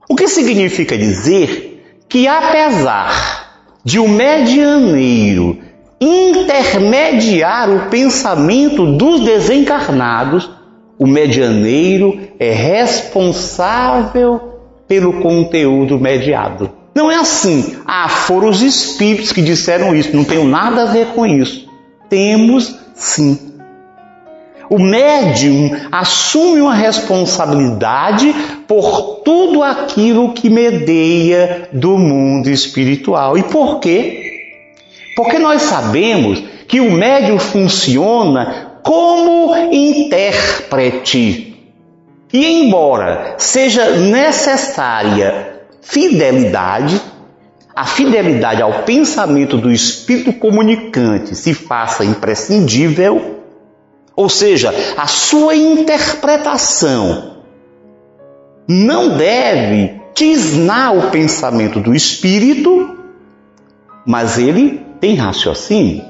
O 0.07 0.15
que 0.15 0.27
significa 0.27 0.97
dizer 0.97 2.03
que, 2.09 2.27
apesar 2.27 3.69
de 3.81 3.97
o 3.97 4.03
um 4.03 4.09
medianeiro 4.09 5.59
intermediar 5.99 7.69
o 7.69 7.89
pensamento 7.89 8.97
dos 8.97 9.21
desencarnados, 9.21 10.51
o 10.99 11.07
medianeiro 11.07 12.19
é 12.37 12.51
responsável 12.51 14.41
pelo 14.89 15.21
conteúdo 15.21 15.97
mediado. 15.97 16.69
Não 16.93 17.09
é 17.09 17.15
assim. 17.15 17.77
Ah, 17.85 18.09
foram 18.09 18.49
os 18.49 18.61
espíritos 18.61 19.31
que 19.31 19.41
disseram 19.41 19.95
isso. 19.95 20.13
Não 20.13 20.25
tenho 20.25 20.43
nada 20.43 20.83
a 20.83 20.85
ver 20.87 21.07
com 21.15 21.25
isso. 21.25 21.65
Temos 22.09 22.75
sim. 22.93 23.50
O 24.71 24.79
médium 24.79 25.69
assume 25.91 26.61
uma 26.61 26.73
responsabilidade 26.73 28.33
por 28.65 29.17
tudo 29.17 29.61
aquilo 29.61 30.31
que 30.31 30.49
medeia 30.49 31.67
do 31.73 31.97
mundo 31.97 32.49
espiritual. 32.49 33.37
E 33.37 33.43
por 33.43 33.81
quê? 33.81 34.31
Porque 35.13 35.37
nós 35.37 35.63
sabemos 35.63 36.41
que 36.69 36.79
o 36.79 36.89
médium 36.89 37.37
funciona 37.37 38.77
como 38.81 39.53
intérprete. 39.73 41.53
E 42.31 42.45
embora 42.45 43.35
seja 43.37 43.97
necessária 43.97 45.63
fidelidade, 45.81 47.01
a 47.75 47.83
fidelidade 47.83 48.61
ao 48.61 48.83
pensamento 48.83 49.57
do 49.57 49.69
espírito 49.69 50.31
comunicante 50.31 51.35
se 51.35 51.53
faça 51.53 52.05
imprescindível, 52.05 53.40
ou 54.15 54.29
seja, 54.29 54.73
a 54.97 55.07
sua 55.07 55.55
interpretação 55.55 57.37
não 58.67 59.17
deve 59.17 60.01
tisnar 60.13 60.95
o 60.95 61.09
pensamento 61.09 61.79
do 61.79 61.95
espírito, 61.95 62.97
mas 64.05 64.37
ele 64.37 64.85
tem 64.99 65.15
raciocínio, 65.15 66.03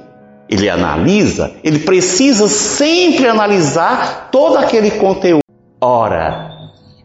ele 0.49 0.69
analisa, 0.69 1.53
ele 1.63 1.79
precisa 1.79 2.47
sempre 2.47 3.27
analisar 3.27 4.29
todo 4.31 4.57
aquele 4.57 4.91
conteúdo. 4.91 5.41
Ora, 5.79 6.51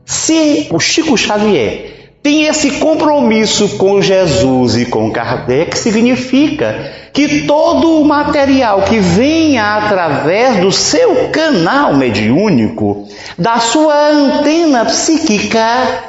se 0.04 0.68
o 0.70 0.78
Chico 0.78 1.16
Xavier 1.16 1.95
tem 2.26 2.46
esse 2.46 2.72
compromisso 2.80 3.76
com 3.76 4.02
Jesus 4.02 4.74
e 4.74 4.86
com 4.86 5.12
Kardec, 5.12 5.78
significa 5.78 6.92
que 7.12 7.46
todo 7.46 8.00
o 8.00 8.04
material 8.04 8.82
que 8.82 8.98
venha 8.98 9.76
através 9.76 10.58
do 10.58 10.72
seu 10.72 11.28
canal 11.28 11.94
mediúnico, 11.94 13.06
da 13.38 13.60
sua 13.60 14.08
antena 14.08 14.84
psíquica, 14.86 16.02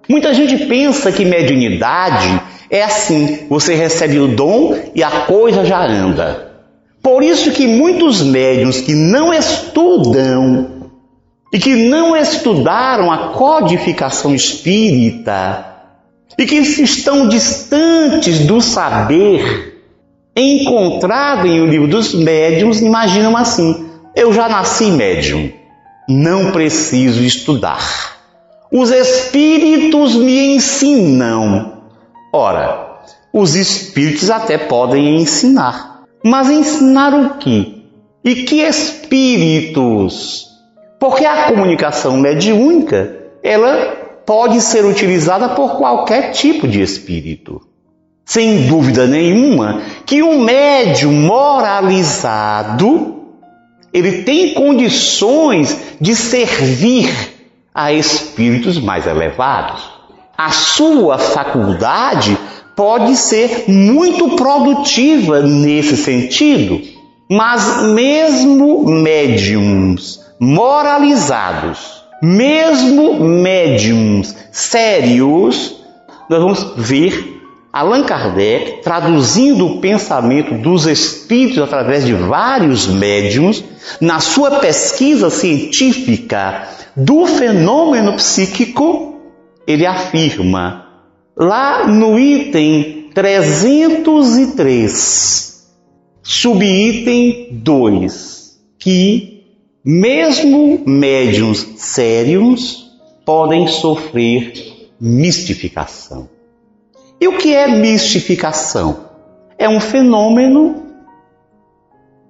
Muita 0.08 0.34
gente 0.34 0.66
pensa 0.66 1.10
que 1.10 1.24
mediunidade 1.24 2.42
é 2.68 2.82
assim: 2.82 3.46
você 3.48 3.74
recebe 3.74 4.18
o 4.18 4.28
dom 4.28 4.76
e 4.94 5.02
a 5.02 5.22
coisa 5.22 5.64
já 5.64 5.82
anda. 5.86 6.52
Por 7.02 7.22
isso 7.22 7.50
que 7.52 7.66
muitos 7.66 8.22
médiuns 8.22 8.80
que 8.80 8.94
não 8.94 9.32
estudam 9.32 10.81
e 11.52 11.58
que 11.58 11.76
não 11.76 12.16
estudaram 12.16 13.12
a 13.12 13.28
codificação 13.28 14.34
espírita 14.34 15.66
e 16.38 16.46
que 16.46 16.56
estão 16.56 17.28
distantes 17.28 18.46
do 18.46 18.60
saber 18.60 19.84
encontrado 20.34 21.46
em 21.46 21.60
o 21.60 21.66
livro 21.66 21.86
dos 21.86 22.14
médiuns, 22.14 22.80
imaginam 22.80 23.36
assim: 23.36 23.86
eu 24.16 24.32
já 24.32 24.48
nasci 24.48 24.86
médium, 24.86 25.52
não 26.08 26.52
preciso 26.52 27.22
estudar. 27.22 28.12
Os 28.72 28.90
espíritos 28.90 30.14
me 30.14 30.54
ensinam. 30.54 31.82
Ora, 32.32 33.02
os 33.30 33.54
espíritos 33.54 34.30
até 34.30 34.56
podem 34.56 35.16
ensinar, 35.16 36.04
mas 36.24 36.48
ensinar 36.48 37.12
o 37.12 37.34
quê? 37.34 37.82
E 38.24 38.36
que 38.44 38.62
espíritos? 38.62 40.51
Porque 41.02 41.24
a 41.24 41.48
comunicação 41.48 42.16
mediúnica, 42.16 43.12
ela 43.42 44.20
pode 44.24 44.60
ser 44.60 44.84
utilizada 44.84 45.48
por 45.48 45.76
qualquer 45.76 46.30
tipo 46.30 46.68
de 46.68 46.80
espírito. 46.80 47.60
Sem 48.24 48.68
dúvida 48.68 49.08
nenhuma 49.08 49.82
que 50.06 50.22
um 50.22 50.44
médium 50.44 51.10
moralizado 51.10 53.16
ele 53.92 54.22
tem 54.22 54.54
condições 54.54 55.76
de 56.00 56.14
servir 56.14 57.12
a 57.74 57.92
espíritos 57.92 58.78
mais 58.78 59.04
elevados. 59.04 59.82
A 60.38 60.52
sua 60.52 61.18
faculdade 61.18 62.38
pode 62.76 63.16
ser 63.16 63.64
muito 63.66 64.36
produtiva 64.36 65.42
nesse 65.42 65.96
sentido, 65.96 66.80
mas 67.28 67.82
mesmo 67.92 68.88
médiums 68.88 70.22
moralizados, 70.38 72.04
mesmo 72.22 73.24
médiums 73.24 74.36
sérios, 74.50 75.82
nós 76.28 76.40
vamos 76.40 76.74
ver 76.76 77.40
Allan 77.72 78.04
Kardec 78.04 78.82
traduzindo 78.82 79.66
o 79.66 79.80
pensamento 79.80 80.54
dos 80.54 80.86
espíritos 80.86 81.62
através 81.62 82.04
de 82.04 82.12
vários 82.12 82.86
médiums 82.86 83.64
na 84.00 84.20
sua 84.20 84.60
pesquisa 84.60 85.30
científica 85.30 86.68
do 86.94 87.26
fenômeno 87.26 88.14
psíquico, 88.16 89.20
ele 89.66 89.86
afirma 89.86 90.86
lá 91.34 91.88
no 91.88 92.18
item 92.18 93.08
303, 93.14 95.66
subitem 96.22 97.48
2, 97.52 98.60
que 98.78 99.31
mesmo 99.84 100.82
médiums 100.86 101.58
sérios 101.76 102.90
podem 103.24 103.66
sofrer 103.66 104.90
mistificação. 105.00 106.28
E 107.20 107.26
o 107.26 107.36
que 107.36 107.54
é 107.54 107.68
mistificação? 107.68 109.10
É 109.58 109.68
um 109.68 109.80
fenômeno 109.80 110.82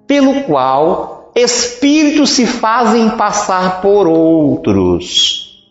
pelo 0.07 0.43
qual 0.43 1.31
espíritos 1.35 2.31
se 2.31 2.45
fazem 2.45 3.11
passar 3.11 3.81
por 3.81 4.07
outros. 4.07 5.63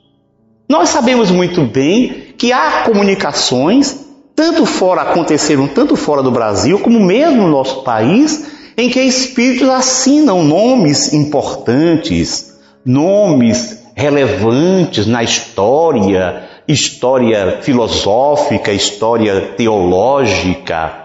Nós 0.68 0.88
sabemos 0.88 1.31
muito 1.31 1.62
bem 1.62 2.35
que 2.37 2.53
há 2.53 2.83
comunicações, 2.85 4.07
tanto 4.35 4.66
fora 4.66 5.03
aconteceram 5.03 5.68
tanto 5.68 5.95
fora 5.95 6.23
do 6.23 6.31
Brasil 6.31 6.79
como 6.79 6.99
mesmo 6.99 7.42
no 7.42 7.49
nosso 7.49 7.83
país, 7.83 8.62
em 8.77 8.89
que 8.89 9.01
espíritos 9.01 9.69
assinam 9.69 10.43
nomes 10.43 11.13
importantes, 11.13 12.59
nomes 12.85 13.83
relevantes 13.95 15.07
na 15.07 15.23
história, 15.23 16.45
história 16.67 17.59
filosófica, 17.63 18.73
história 18.73 19.53
teológica. 19.57 21.03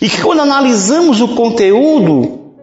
E 0.00 0.08
que 0.08 0.22
quando 0.22 0.40
analisamos 0.40 1.20
o 1.20 1.28
conteúdo 1.28 2.54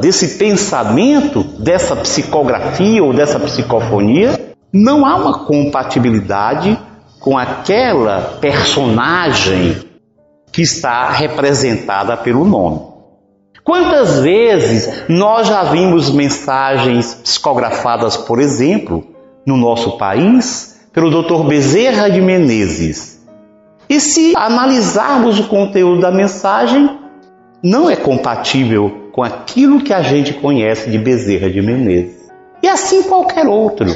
desse 0.00 0.38
pensamento, 0.38 1.42
dessa 1.42 1.94
psicografia 1.96 3.02
ou 3.02 3.12
dessa 3.12 3.38
psicofonia, 3.38 4.54
não 4.72 5.06
há 5.06 5.16
uma 5.16 5.44
compatibilidade 5.44 6.76
com 7.20 7.38
aquela 7.38 8.38
personagem 8.40 9.76
que 10.50 10.62
está 10.62 11.10
representada 11.10 12.16
pelo 12.16 12.44
nome. 12.44 12.93
Quantas 13.64 14.20
vezes 14.20 15.04
nós 15.08 15.48
já 15.48 15.64
vimos 15.64 16.10
mensagens 16.10 17.14
psicografadas, 17.14 18.14
por 18.14 18.38
exemplo, 18.38 19.02
no 19.46 19.56
nosso 19.56 19.96
país, 19.96 20.86
pelo 20.92 21.10
Dr. 21.10 21.44
Bezerra 21.44 22.10
de 22.10 22.20
Menezes. 22.20 23.24
E 23.88 23.98
se 24.00 24.34
analisarmos 24.36 25.40
o 25.40 25.48
conteúdo 25.48 26.02
da 26.02 26.10
mensagem, 26.10 26.98
não 27.62 27.88
é 27.88 27.96
compatível 27.96 29.08
com 29.12 29.22
aquilo 29.22 29.82
que 29.82 29.94
a 29.94 30.02
gente 30.02 30.34
conhece 30.34 30.90
de 30.90 30.98
Bezerra 30.98 31.48
de 31.48 31.62
Menezes. 31.62 32.30
E 32.62 32.68
assim 32.68 33.02
qualquer 33.04 33.46
outro. 33.46 33.86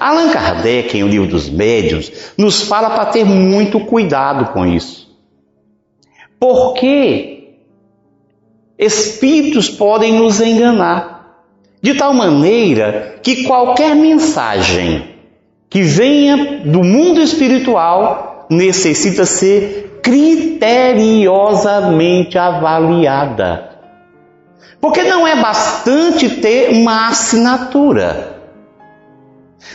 Allan 0.00 0.30
Kardec, 0.30 0.96
em 0.96 1.04
O 1.04 1.08
Livro 1.08 1.28
dos 1.28 1.50
Médiuns, 1.50 2.10
nos 2.38 2.62
fala 2.62 2.90
para 2.90 3.06
ter 3.06 3.24
muito 3.24 3.80
cuidado 3.80 4.52
com 4.52 4.66
isso. 4.66 5.14
Porque 6.40 7.33
espíritos 8.78 9.68
podem 9.68 10.14
nos 10.14 10.40
enganar, 10.40 11.42
de 11.80 11.94
tal 11.94 12.12
maneira 12.14 13.16
que 13.22 13.44
qualquer 13.44 13.94
mensagem 13.94 15.10
que 15.68 15.82
venha 15.82 16.62
do 16.64 16.82
mundo 16.82 17.20
espiritual 17.20 18.46
necessita 18.50 19.26
ser 19.26 20.00
criteriosamente 20.02 22.38
avaliada. 22.38 23.70
Porque 24.80 25.02
não 25.02 25.26
é 25.26 25.36
bastante 25.36 26.28
ter 26.28 26.70
uma 26.70 27.08
assinatura. 27.08 28.34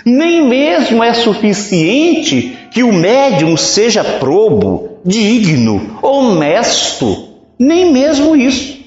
Nem 0.06 0.48
mesmo 0.48 1.04
é 1.04 1.14
suficiente 1.14 2.58
que 2.72 2.84
o 2.84 2.94
médium 2.94 3.58
seja 3.58 4.04
probo, 4.04 5.00
digno, 5.04 5.98
honesto. 6.02 7.30
Nem 7.58 7.92
mesmo 7.92 8.36
isso. 8.36 8.79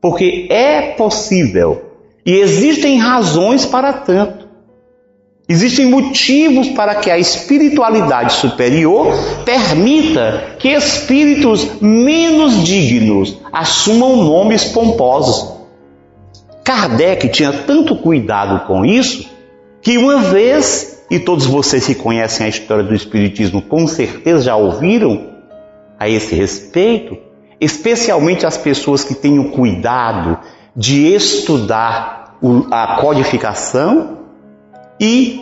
Porque 0.00 0.46
é 0.50 0.92
possível 0.92 1.88
e 2.24 2.32
existem 2.32 2.98
razões 2.98 3.64
para 3.64 3.92
tanto. 3.92 4.46
Existem 5.48 5.86
motivos 5.86 6.68
para 6.68 6.96
que 6.96 7.10
a 7.10 7.18
espiritualidade 7.18 8.34
superior 8.34 9.14
permita 9.46 10.56
que 10.58 10.68
espíritos 10.68 11.80
menos 11.80 12.62
dignos 12.64 13.38
assumam 13.50 14.16
nomes 14.16 14.64
pomposos. 14.64 15.56
Kardec 16.62 17.30
tinha 17.30 17.50
tanto 17.50 17.96
cuidado 17.96 18.66
com 18.66 18.84
isso 18.84 19.26
que 19.80 19.96
uma 19.96 20.18
vez, 20.18 21.02
e 21.10 21.18
todos 21.18 21.46
vocês 21.46 21.86
que 21.86 21.94
conhecem 21.94 22.44
a 22.44 22.50
história 22.50 22.84
do 22.84 22.94
Espiritismo 22.94 23.62
com 23.62 23.86
certeza 23.86 24.42
já 24.42 24.56
ouviram 24.56 25.28
a 25.98 26.10
esse 26.10 26.34
respeito, 26.34 27.16
especialmente 27.60 28.46
as 28.46 28.56
pessoas 28.56 29.04
que 29.04 29.14
têm 29.14 29.38
o 29.38 29.50
cuidado 29.50 30.38
de 30.74 31.12
estudar 31.14 32.38
a 32.70 32.98
codificação 33.00 34.18
e 35.00 35.40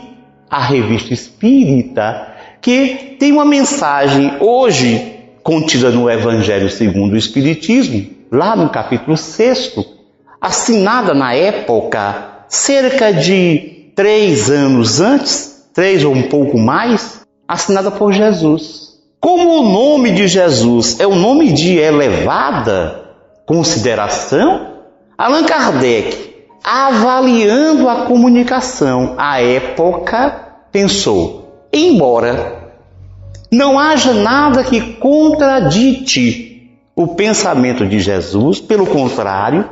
a 0.48 0.62
revista 0.62 1.12
espírita, 1.12 2.34
que 2.60 3.16
tem 3.18 3.32
uma 3.32 3.44
mensagem 3.44 4.36
hoje 4.40 5.14
contida 5.42 5.90
no 5.90 6.10
Evangelho 6.10 6.70
segundo 6.70 7.12
o 7.12 7.16
Espiritismo, 7.16 8.06
lá 8.32 8.56
no 8.56 8.68
capítulo 8.70 9.16
6, 9.16 9.74
assinada 10.40 11.14
na 11.14 11.34
época, 11.34 12.44
cerca 12.48 13.12
de 13.12 13.90
três 13.94 14.50
anos 14.50 15.00
antes, 15.00 15.68
três 15.72 16.04
ou 16.04 16.12
um 16.12 16.22
pouco 16.22 16.58
mais, 16.58 17.20
assinada 17.46 17.90
por 17.90 18.12
Jesus. 18.12 18.85
Como 19.26 19.58
o 19.58 19.72
nome 19.72 20.12
de 20.12 20.28
Jesus 20.28 21.00
é 21.00 21.06
um 21.08 21.16
nome 21.16 21.52
de 21.52 21.76
elevada 21.76 23.10
consideração, 23.44 24.68
Allan 25.18 25.42
Kardec 25.42 26.44
avaliando 26.62 27.88
a 27.88 28.04
comunicação 28.04 29.16
à 29.18 29.42
época, 29.42 30.30
pensou: 30.70 31.68
embora 31.72 32.70
não 33.50 33.80
haja 33.80 34.14
nada 34.14 34.62
que 34.62 34.92
contradite 34.92 36.78
o 36.94 37.08
pensamento 37.08 37.84
de 37.84 37.98
Jesus, 37.98 38.60
pelo 38.60 38.86
contrário, 38.86 39.68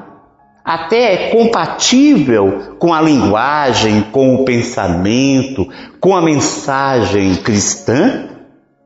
até 0.64 1.14
é 1.14 1.30
compatível 1.30 2.74
com 2.80 2.92
a 2.92 3.00
linguagem, 3.00 4.02
com 4.10 4.34
o 4.34 4.44
pensamento, 4.44 5.68
com 6.00 6.16
a 6.16 6.20
mensagem 6.20 7.36
cristã, 7.36 8.33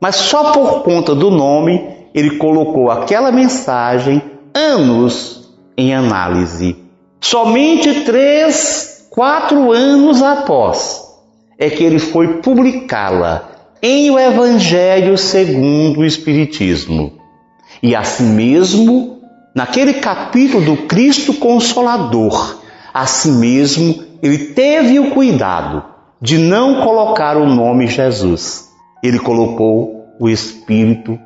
mas 0.01 0.17
só 0.17 0.53
por 0.53 0.83
conta 0.83 1.15
do 1.15 1.31
nome 1.31 1.99
ele 2.15 2.37
colocou 2.37 2.91
aquela 2.91 3.31
mensagem 3.31 4.23
anos 4.55 5.49
em 5.77 5.95
análise. 5.95 6.77
Somente 7.21 8.03
três, 8.03 9.07
quatro 9.11 9.73
anos 9.73 10.23
após 10.23 11.03
é 11.59 11.69
que 11.69 11.83
ele 11.83 11.99
foi 11.99 12.41
publicá-la 12.41 13.51
em 13.83 14.11
o 14.11 14.19
Evangelho 14.19 15.17
segundo 15.17 16.01
o 16.01 16.05
Espiritismo. 16.05 17.13
E 17.83 17.95
assim 17.95 18.25
mesmo, 18.25 19.21
naquele 19.55 19.95
capítulo 19.95 20.65
do 20.65 20.77
Cristo 20.87 21.35
Consolador, 21.35 22.59
assim 22.93 23.33
mesmo 23.33 24.05
ele 24.23 24.39
teve 24.39 24.99
o 24.99 25.11
cuidado 25.11 25.85
de 26.21 26.39
não 26.39 26.83
colocar 26.83 27.37
o 27.37 27.47
nome 27.47 27.87
Jesus. 27.87 28.68
Ele 29.03 29.19
colocou 29.19 30.07
o 30.19 30.29
Espírito 30.29 31.19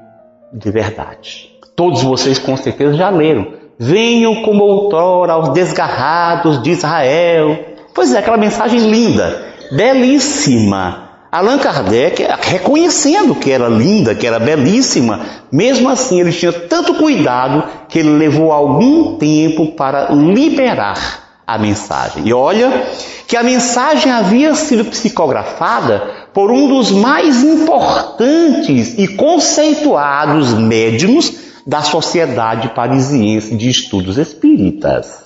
de 0.52 0.70
verdade. 0.70 1.50
Todos 1.74 2.02
vocês 2.02 2.38
com 2.38 2.56
certeza 2.56 2.94
já 2.94 3.08
leram. 3.08 3.54
Venham 3.78 4.42
como 4.42 4.62
outrora 4.62 5.32
aos 5.32 5.48
desgarrados 5.50 6.62
de 6.62 6.70
Israel. 6.70 7.58
Pois 7.94 8.12
é, 8.12 8.18
aquela 8.18 8.36
mensagem 8.36 8.78
linda, 8.90 9.42
belíssima. 9.72 11.10
Allan 11.32 11.58
Kardec, 11.58 12.22
reconhecendo 12.42 13.34
que 13.34 13.50
era 13.50 13.66
linda, 13.66 14.14
que 14.14 14.26
era 14.26 14.38
belíssima, 14.38 15.20
mesmo 15.50 15.88
assim 15.88 16.20
ele 16.20 16.30
tinha 16.30 16.52
tanto 16.52 16.94
cuidado 16.94 17.64
que 17.88 18.00
ele 18.00 18.10
levou 18.10 18.52
algum 18.52 19.16
tempo 19.16 19.72
para 19.72 20.10
liberar 20.10 21.21
a 21.46 21.58
mensagem. 21.58 22.26
E 22.26 22.32
olha 22.32 22.86
que 23.26 23.36
a 23.36 23.42
mensagem 23.42 24.10
havia 24.12 24.54
sido 24.54 24.84
psicografada 24.84 26.28
por 26.32 26.50
um 26.50 26.68
dos 26.68 26.90
mais 26.90 27.42
importantes 27.42 28.98
e 28.98 29.08
conceituados 29.08 30.54
médiums 30.54 31.52
da 31.66 31.82
Sociedade 31.82 32.68
Parisiense 32.74 33.54
de 33.54 33.68
Estudos 33.68 34.18
Espíritas. 34.18 35.22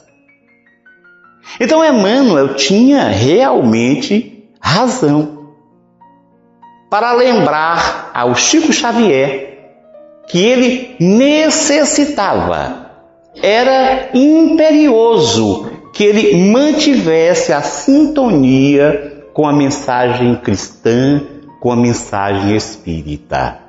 Então 1.61 1.85
Emmanuel 1.85 2.55
tinha 2.55 3.09
realmente 3.09 4.48
razão 4.61 5.55
para 6.90 7.12
lembrar 7.12 8.11
ao 8.14 8.35
Chico 8.35 8.72
Xavier 8.72 9.57
que 10.29 10.38
ele 10.38 10.96
necessitava, 10.98 12.90
era 13.42 14.11
imperioso 14.12 15.75
que 15.96 16.04
ele 16.04 16.52
mantivesse 16.52 17.54
a 17.54 17.62
sintonia 17.62 19.24
com 19.32 19.48
a 19.48 19.52
mensagem 19.52 20.37
cristã, 20.37 21.22
com 21.59 21.72
a 21.72 21.76
mensagem 21.76 22.54
espírita. 22.54 23.61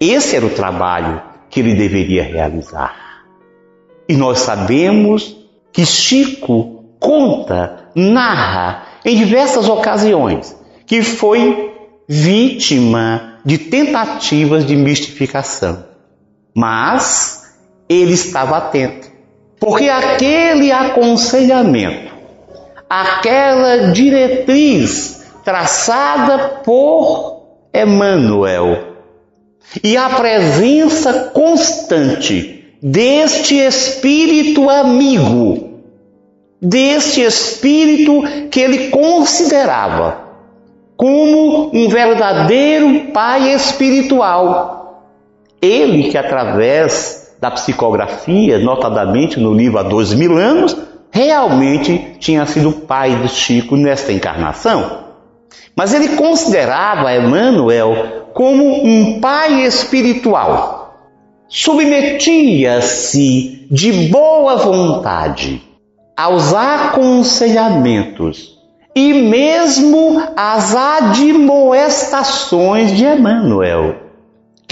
Esse 0.00 0.34
era 0.34 0.46
o 0.46 0.54
trabalho 0.54 1.20
que 1.50 1.60
ele 1.60 1.74
deveria 1.74 2.22
realizar. 2.22 3.26
E 4.08 4.16
nós 4.16 4.38
sabemos 4.38 5.36
que 5.74 5.84
Chico 5.84 6.86
conta, 6.98 7.90
narra 7.94 8.84
em 9.04 9.14
diversas 9.18 9.68
ocasiões 9.68 10.56
que 10.86 11.02
foi 11.02 11.70
vítima 12.08 13.40
de 13.44 13.58
tentativas 13.58 14.66
de 14.66 14.74
mistificação. 14.74 15.84
Mas 16.56 17.42
ele 17.90 18.14
estava 18.14 18.56
atento 18.56 19.13
porque 19.58 19.88
aquele 19.88 20.70
aconselhamento, 20.70 22.12
aquela 22.88 23.92
diretriz 23.92 25.24
traçada 25.44 26.60
por 26.64 27.42
Emmanuel 27.72 28.94
e 29.82 29.96
a 29.96 30.08
presença 30.10 31.30
constante 31.34 32.64
deste 32.82 33.56
espírito 33.56 34.68
amigo, 34.68 35.80
deste 36.60 37.22
espírito 37.22 38.48
que 38.50 38.60
ele 38.60 38.88
considerava 38.88 40.24
como 40.96 41.70
um 41.74 41.88
verdadeiro 41.88 43.12
pai 43.12 43.52
espiritual. 43.52 45.02
Ele 45.60 46.10
que 46.10 46.18
através 46.18 47.23
da 47.44 47.50
psicografia, 47.50 48.58
notadamente 48.58 49.38
no 49.38 49.52
livro 49.52 49.78
Há 49.78 49.82
Dois 49.82 50.14
Mil 50.14 50.38
Anos, 50.38 50.74
realmente 51.10 52.16
tinha 52.18 52.46
sido 52.46 52.72
pai 52.72 53.16
de 53.16 53.28
Chico 53.28 53.76
nesta 53.76 54.14
encarnação. 54.14 55.04
Mas 55.76 55.92
ele 55.92 56.16
considerava 56.16 57.14
Emmanuel 57.14 58.28
como 58.32 58.82
um 58.82 59.20
pai 59.20 59.66
espiritual. 59.66 60.96
Submetia-se 61.46 63.66
de 63.70 63.92
boa 64.08 64.56
vontade 64.56 65.60
aos 66.16 66.54
aconselhamentos 66.54 68.58
e 68.96 69.12
mesmo 69.12 70.22
às 70.34 70.74
admoestações 70.74 72.96
de 72.96 73.04
Emmanuel. 73.04 73.96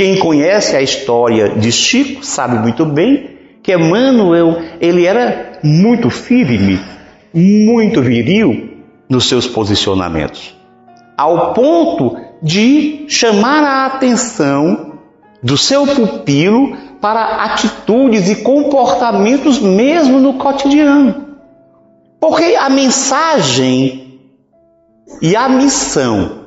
Quem 0.03 0.19
conhece 0.19 0.75
a 0.75 0.83
história 0.83 1.51
de 1.51 1.71
Chico 1.71 2.27
sabe 2.27 2.59
muito 2.59 2.85
bem 2.85 3.39
que 3.63 3.73
Emmanuel 3.73 4.61
ele 4.81 5.07
era 5.07 5.61
muito 5.63 6.11
firme, 6.11 6.81
muito 7.33 8.03
viril 8.03 8.79
nos 9.09 9.29
seus 9.29 9.47
posicionamentos, 9.47 10.57
ao 11.17 11.55
ponto 11.55 12.17
de 12.43 13.05
chamar 13.07 13.63
a 13.63 13.87
atenção 13.87 14.95
do 15.41 15.57
seu 15.57 15.87
pupilo 15.87 16.77
para 17.01 17.45
atitudes 17.45 18.29
e 18.29 18.43
comportamentos 18.43 19.61
mesmo 19.61 20.19
no 20.19 20.35
cotidiano. 20.35 21.29
Porque 22.21 22.57
a 22.57 22.69
mensagem 22.69 24.19
e 25.23 25.37
a 25.37 25.49
missão 25.49 26.42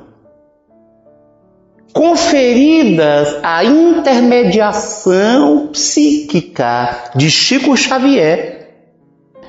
conferidas 1.96 3.38
à 3.42 3.64
intermediação 3.64 5.68
psíquica 5.68 7.10
de 7.14 7.30
Chico 7.30 7.74
Xavier, 7.74 8.68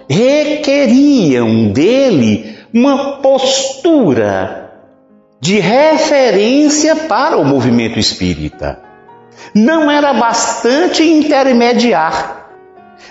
requeriam 0.09 1.73
dele 1.73 2.55
uma 2.73 3.17
postura 3.17 4.71
de 5.41 5.59
referência 5.59 6.95
para 6.95 7.35
o 7.35 7.43
movimento 7.43 7.99
espírita. 7.99 8.79
Não 9.53 9.91
era 9.91 10.13
bastante 10.13 11.03
intermediar, 11.03 12.47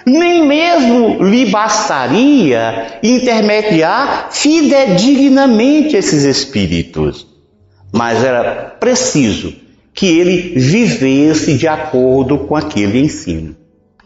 nem 0.07 0.46
mesmo 0.46 1.22
lhe 1.22 1.44
bastaria 1.51 3.01
intermediar 3.03 4.29
fidedignamente 4.31 5.94
esses 5.94 6.25
espíritos 6.25 7.36
mas 7.92 8.25
era 8.25 8.77
preciso 8.79 9.55
que 9.94 10.07
ele 10.07 10.59
vivesse 10.59 11.55
de 11.55 11.66
acordo 11.66 12.40
com 12.40 12.55
aquele 12.55 13.01
ensino. 13.01 13.57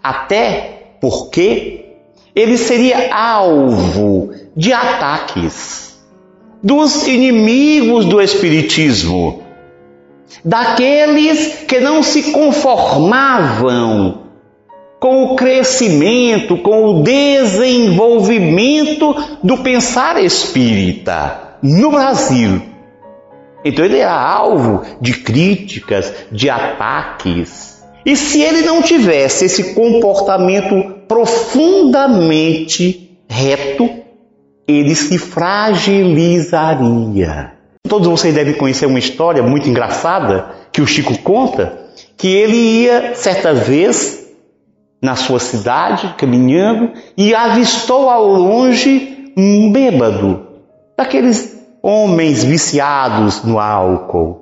Até 0.02 0.94
porque 1.00 1.80
ele 2.34 2.56
seria 2.56 3.12
alvo 3.12 4.32
de 4.56 4.72
ataques 4.72 5.90
dos 6.62 7.06
inimigos 7.08 8.04
do 8.04 8.20
Espiritismo, 8.20 9.42
daqueles 10.44 11.64
que 11.66 11.80
não 11.80 12.02
se 12.02 12.24
conformavam 12.30 14.20
com 15.00 15.24
o 15.24 15.36
crescimento, 15.36 16.58
com 16.58 16.84
o 16.84 17.02
desenvolvimento 17.02 19.16
do 19.42 19.56
pensar 19.58 20.22
espírita 20.22 21.56
no 21.62 21.90
Brasil 21.90 22.69
então 23.64 23.84
ele 23.84 23.98
era 23.98 24.14
alvo 24.14 24.82
de 25.00 25.14
críticas, 25.14 26.12
de 26.32 26.48
ataques. 26.48 27.80
E 28.04 28.14
se 28.16 28.40
ele 28.40 28.62
não 28.62 28.82
tivesse 28.82 29.44
esse 29.44 29.74
comportamento 29.74 31.02
profundamente 31.06 33.18
reto, 33.28 33.88
ele 34.66 34.94
se 34.94 35.18
fragilizaria. 35.18 37.52
Todos 37.88 38.08
vocês 38.08 38.34
devem 38.34 38.54
conhecer 38.54 38.86
uma 38.86 38.98
história 38.98 39.42
muito 39.42 39.68
engraçada 39.68 40.46
que 40.72 40.80
o 40.80 40.86
Chico 40.86 41.18
conta, 41.18 41.78
que 42.16 42.28
ele 42.28 42.56
ia 42.56 43.14
certa 43.14 43.52
vez 43.52 44.26
na 45.02 45.16
sua 45.16 45.38
cidade, 45.38 46.14
caminhando, 46.16 46.92
e 47.16 47.34
avistou 47.34 48.08
ao 48.08 48.26
longe 48.26 49.32
um 49.36 49.70
bêbado, 49.72 50.46
daqueles 50.96 51.59
homens 51.82 52.44
viciados 52.44 53.42
no 53.42 53.58
álcool, 53.58 54.40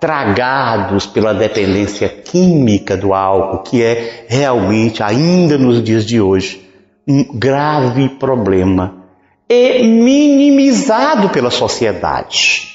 tragados 0.00 1.06
pela 1.06 1.32
dependência 1.32 2.08
química 2.08 2.96
do 2.96 3.14
álcool, 3.14 3.62
que 3.62 3.82
é 3.82 4.26
realmente, 4.28 5.02
ainda 5.02 5.56
nos 5.58 5.82
dias 5.82 6.04
de 6.04 6.20
hoje, 6.20 6.68
um 7.06 7.24
grave 7.38 8.08
problema 8.08 9.04
e 9.48 9.82
minimizado 9.84 11.28
pela 11.28 11.50
sociedade. 11.50 12.74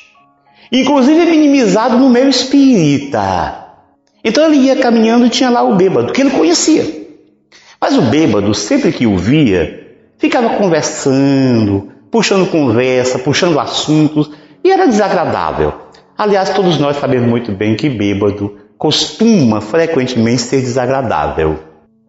Inclusive 0.72 1.26
minimizado 1.26 1.98
no 1.98 2.10
meio 2.10 2.30
espírita. 2.30 3.66
Então 4.24 4.46
ele 4.46 4.66
ia 4.66 4.76
caminhando 4.76 5.26
e 5.26 5.30
tinha 5.30 5.50
lá 5.50 5.64
o 5.64 5.76
bêbado, 5.76 6.14
que 6.14 6.22
ele 6.22 6.30
conhecia. 6.30 7.00
Mas 7.82 7.98
o 7.98 8.04
bêbado, 8.04 8.54
sempre 8.54 8.92
que 8.92 9.08
o 9.08 9.18
via, 9.18 9.98
ficava 10.18 10.58
conversando, 10.58 11.92
puxando 12.12 12.50
conversa, 12.50 13.20
puxando 13.20 13.60
assuntos, 13.60 14.32
e 14.64 14.72
era 14.72 14.88
desagradável. 14.88 15.74
Aliás, 16.18 16.50
todos 16.50 16.78
nós 16.78 16.98
sabemos 16.98 17.30
muito 17.30 17.52
bem 17.52 17.76
que 17.76 17.90
bêbado 17.90 18.58
costuma 18.78 19.62
frequentemente 19.62 20.42
ser 20.42 20.62
desagradável. 20.62 21.60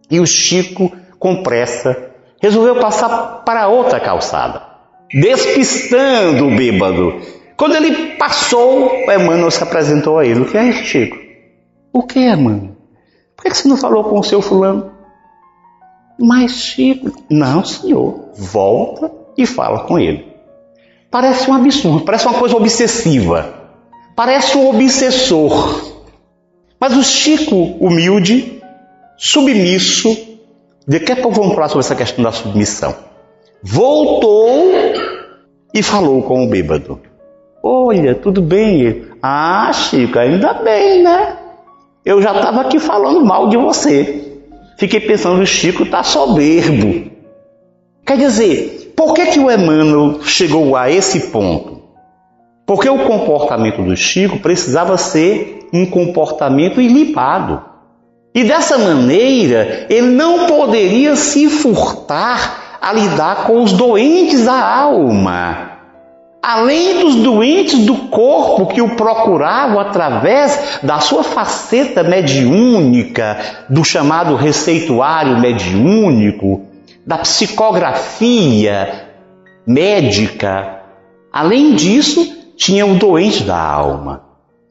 E 0.09 0.19
o 0.19 0.25
Chico, 0.25 0.91
com 1.17 1.43
pressa, 1.43 2.11
resolveu 2.41 2.75
passar 2.75 3.43
para 3.45 3.67
outra 3.67 3.99
calçada, 3.99 4.61
despistando 5.13 6.47
o 6.47 6.55
bêbado. 6.55 7.21
Quando 7.55 7.75
ele 7.75 8.17
passou, 8.17 8.91
Emmanuel 9.03 9.51
se 9.51 9.63
apresentou 9.63 10.17
a 10.17 10.25
ele. 10.25 10.41
O 10.41 10.45
que 10.45 10.57
é 10.57 10.65
isso, 10.65 10.83
Chico? 10.83 11.17
O 11.93 12.03
que, 12.03 12.19
Emmanuel? 12.19 12.75
Por 13.35 13.43
que 13.43 13.53
você 13.53 13.67
não 13.67 13.77
falou 13.77 14.03
com 14.03 14.19
o 14.19 14.23
seu 14.23 14.41
fulano? 14.41 14.91
Mas, 16.19 16.51
Chico, 16.51 17.11
não, 17.29 17.63
senhor. 17.63 18.31
Volta 18.35 19.20
e 19.37 19.45
fala 19.45 19.85
com 19.85 19.99
ele. 19.99 20.31
Parece 21.09 21.49
um 21.49 21.53
absurdo, 21.53 22.05
parece 22.05 22.25
uma 22.25 22.39
coisa 22.39 22.55
obsessiva. 22.55 23.53
Parece 24.15 24.57
um 24.57 24.69
obsessor. 24.69 25.91
Mas 26.79 26.95
o 26.95 27.03
Chico, 27.03 27.55
humilde, 27.79 28.61
submisso, 29.17 30.17
daqui 30.87 31.11
a 31.11 31.15
pouco 31.15 31.41
vamos 31.41 31.53
falar 31.53 31.67
sobre 31.67 31.85
essa 31.85 31.95
questão 31.95 32.23
da 32.23 32.31
submissão. 32.31 32.95
Voltou 33.61 34.71
e 35.73 35.83
falou 35.83 36.23
com 36.23 36.43
o 36.43 36.47
bêbado. 36.47 36.99
Olha, 37.61 38.15
tudo 38.15 38.41
bem? 38.41 39.05
Ah, 39.21 39.71
Chico, 39.73 40.17
ainda 40.17 40.53
bem, 40.55 41.03
né? 41.03 41.37
Eu 42.03 42.21
já 42.21 42.35
estava 42.35 42.61
aqui 42.61 42.79
falando 42.79 43.23
mal 43.23 43.49
de 43.49 43.57
você. 43.57 44.39
Fiquei 44.77 44.99
pensando, 44.99 45.41
o 45.41 45.45
Chico 45.45 45.83
está 45.83 46.01
soberbo. 46.01 47.11
Quer 48.03 48.17
dizer, 48.17 48.90
por 49.05 49.13
que, 49.13 49.25
que 49.27 49.39
o 49.39 49.49
Emmanuel 49.49 50.21
chegou 50.23 50.75
a 50.75 50.89
esse 50.89 51.31
ponto? 51.31 51.81
Porque 52.65 52.87
o 52.87 53.05
comportamento 53.05 53.81
do 53.81 53.95
Chico 53.97 54.39
precisava 54.39 54.97
ser 54.97 55.67
um 55.73 55.85
comportamento 55.85 56.79
ilibado. 56.79 57.63
E 58.33 58.43
dessa 58.43 58.77
maneira, 58.77 59.87
ele 59.89 60.07
não 60.07 60.45
poderia 60.45 61.15
se 61.15 61.49
furtar 61.49 62.77
a 62.79 62.93
lidar 62.93 63.45
com 63.45 63.61
os 63.61 63.73
doentes 63.73 64.45
da 64.45 64.63
alma 64.63 65.71
além 66.41 66.99
dos 67.01 67.15
doentes 67.17 67.85
do 67.85 67.95
corpo 68.09 68.65
que 68.65 68.81
o 68.81 68.95
procuravam 68.95 69.79
através 69.79 70.79
da 70.81 70.99
sua 70.99 71.23
faceta 71.23 72.01
mediúnica, 72.01 73.37
do 73.69 73.83
chamado 73.83 74.35
receituário 74.35 75.39
mediúnico, 75.39 76.70
da 77.05 77.17
psicografia 77.17 79.09
médica. 79.65 80.81
Além 81.31 81.75
disso, 81.75 82.53
tinha 82.55 82.85
o 82.85 82.95
doente 82.95 83.43
da 83.43 83.57
alma. 83.57 84.23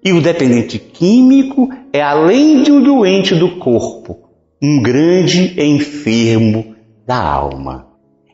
E 0.02 0.12
o 0.12 0.22
dependente 0.22 0.78
químico 0.78 1.68
é, 1.92 2.00
além 2.00 2.62
de 2.62 2.72
um 2.72 2.82
doente 2.82 3.34
do 3.34 3.56
corpo, 3.56 4.18
um 4.62 4.80
grande 4.80 5.60
enfermo 5.60 6.74
da 7.06 7.16
alma. 7.16 7.86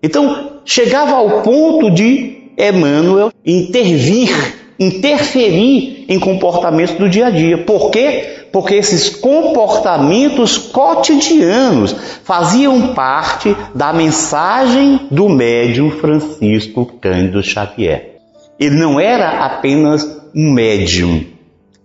Então, 0.02 0.61
chegava 0.64 1.16
ao 1.16 1.42
ponto 1.42 1.90
de 1.90 2.52
Emmanuel 2.56 3.32
intervir, 3.44 4.30
interferir 4.78 6.04
em 6.09 6.18
comportamentos 6.20 6.94
do 6.94 7.09
dia 7.09 7.26
a 7.26 7.30
dia. 7.30 7.59
Por 7.59 7.90
quê? 7.90 8.36
Porque 8.57 8.77
esses 8.77 9.11
comportamentos 9.11 10.57
cotidianos 10.57 11.95
faziam 12.25 12.95
parte 12.95 13.55
da 13.75 13.92
mensagem 13.92 15.09
do 15.11 15.29
médium 15.29 15.90
Francisco 15.90 16.87
Cândido 16.87 17.42
Xavier. 17.42 18.16
Ele 18.59 18.77
não 18.77 18.99
era 18.99 19.45
apenas 19.45 20.05
um 20.35 20.51
médium, 20.55 21.23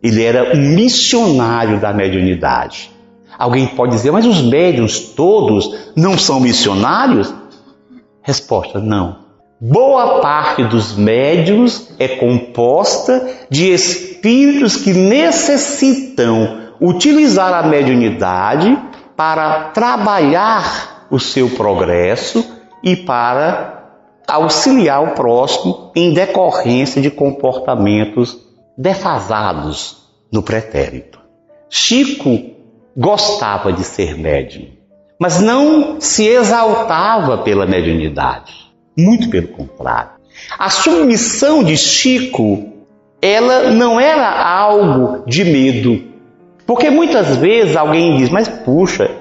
ele 0.02 0.24
era 0.24 0.56
um 0.56 0.62
missionário 0.70 1.78
da 1.78 1.92
mediunidade. 1.92 2.90
Alguém 3.38 3.68
pode 3.68 3.92
dizer, 3.92 4.12
mas 4.12 4.26
os 4.26 4.42
médiums 4.42 4.98
todos 4.98 5.92
não 5.94 6.18
são 6.18 6.40
missionários? 6.40 7.34
Resposta: 8.22 8.80
não. 8.80 9.18
Boa 9.60 10.22
parte 10.22 10.64
dos 10.64 10.96
médiums 10.96 11.94
é 12.00 12.08
composta 12.08 13.28
de 13.50 13.74
espíritos 13.74 14.78
que 14.78 14.94
necessitam 14.94 16.61
utilizar 16.82 17.54
a 17.54 17.68
mediunidade 17.68 18.78
para 19.16 19.66
trabalhar 19.66 21.06
o 21.12 21.20
seu 21.20 21.50
progresso 21.52 22.44
e 22.84 22.96
para 22.96 23.82
auxiliar 24.28 25.04
o 25.04 25.12
próximo 25.12 25.92
em 25.96 26.14
decorrência 26.14 27.02
de 27.02 27.12
comportamentos 27.12 28.38
defasados 28.78 29.98
no 30.32 30.42
pretérito. 30.42 31.20
Chico 31.70 32.52
gostava 32.98 33.72
de 33.72 33.84
ser 33.84 34.18
médium, 34.18 34.70
mas 35.20 35.40
não 35.40 36.02
se 36.02 36.26
exaltava 36.26 37.38
pela 37.40 37.66
mediunidade. 37.66 38.72
Muito 38.98 39.30
pelo 39.30 39.50
contrário. 39.50 40.12
A 40.58 40.70
submissão 40.70 41.64
de 41.64 41.78
Chico, 41.78 42.72
ela 43.22 43.70
não 43.72 44.00
era 44.00 44.30
algo 44.44 45.24
de 45.26 45.44
medo. 45.46 46.11
Porque 46.72 46.90
muitas 46.90 47.36
vezes 47.36 47.76
alguém 47.76 48.16
diz, 48.16 48.30
mas 48.30 48.48
puxa, 48.48 49.12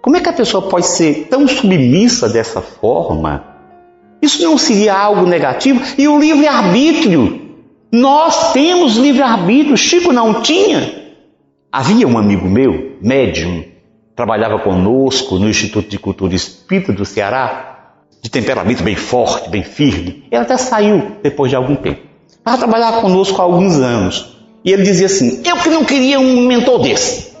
como 0.00 0.16
é 0.16 0.20
que 0.20 0.30
a 0.30 0.32
pessoa 0.32 0.66
pode 0.66 0.86
ser 0.86 1.26
tão 1.28 1.46
submissa 1.46 2.26
dessa 2.26 2.62
forma? 2.62 3.44
Isso 4.22 4.42
não 4.42 4.56
seria 4.56 4.94
algo 4.94 5.26
negativo? 5.26 5.78
E 5.98 6.08
o 6.08 6.18
livre-arbítrio? 6.18 7.38
Nós 7.92 8.54
temos 8.54 8.96
livre-arbítrio, 8.96 9.76
Chico 9.76 10.10
não 10.10 10.40
tinha. 10.40 10.90
Havia 11.70 12.08
um 12.08 12.16
amigo 12.16 12.48
meu, 12.48 12.96
médium, 13.02 13.62
trabalhava 14.14 14.58
conosco 14.58 15.38
no 15.38 15.50
Instituto 15.50 15.90
de 15.90 15.98
Cultura 15.98 16.34
Espírita 16.34 16.94
do 16.94 17.04
Ceará, 17.04 17.90
de 18.22 18.30
temperamento 18.30 18.82
bem 18.82 18.96
forte, 18.96 19.50
bem 19.50 19.62
firme. 19.62 20.24
Ele 20.30 20.40
até 20.40 20.56
saiu 20.56 21.12
depois 21.22 21.50
de 21.50 21.56
algum 21.56 21.76
tempo. 21.76 22.00
Para 22.42 22.56
trabalhar 22.56 23.02
conosco 23.02 23.38
há 23.38 23.44
alguns 23.44 23.76
anos. 23.76 24.35
E 24.66 24.72
ele 24.72 24.82
dizia 24.82 25.06
assim: 25.06 25.40
Eu 25.44 25.56
que 25.58 25.68
não 25.70 25.84
queria 25.84 26.18
um 26.18 26.46
mentor 26.46 26.80
desse. 26.80 27.34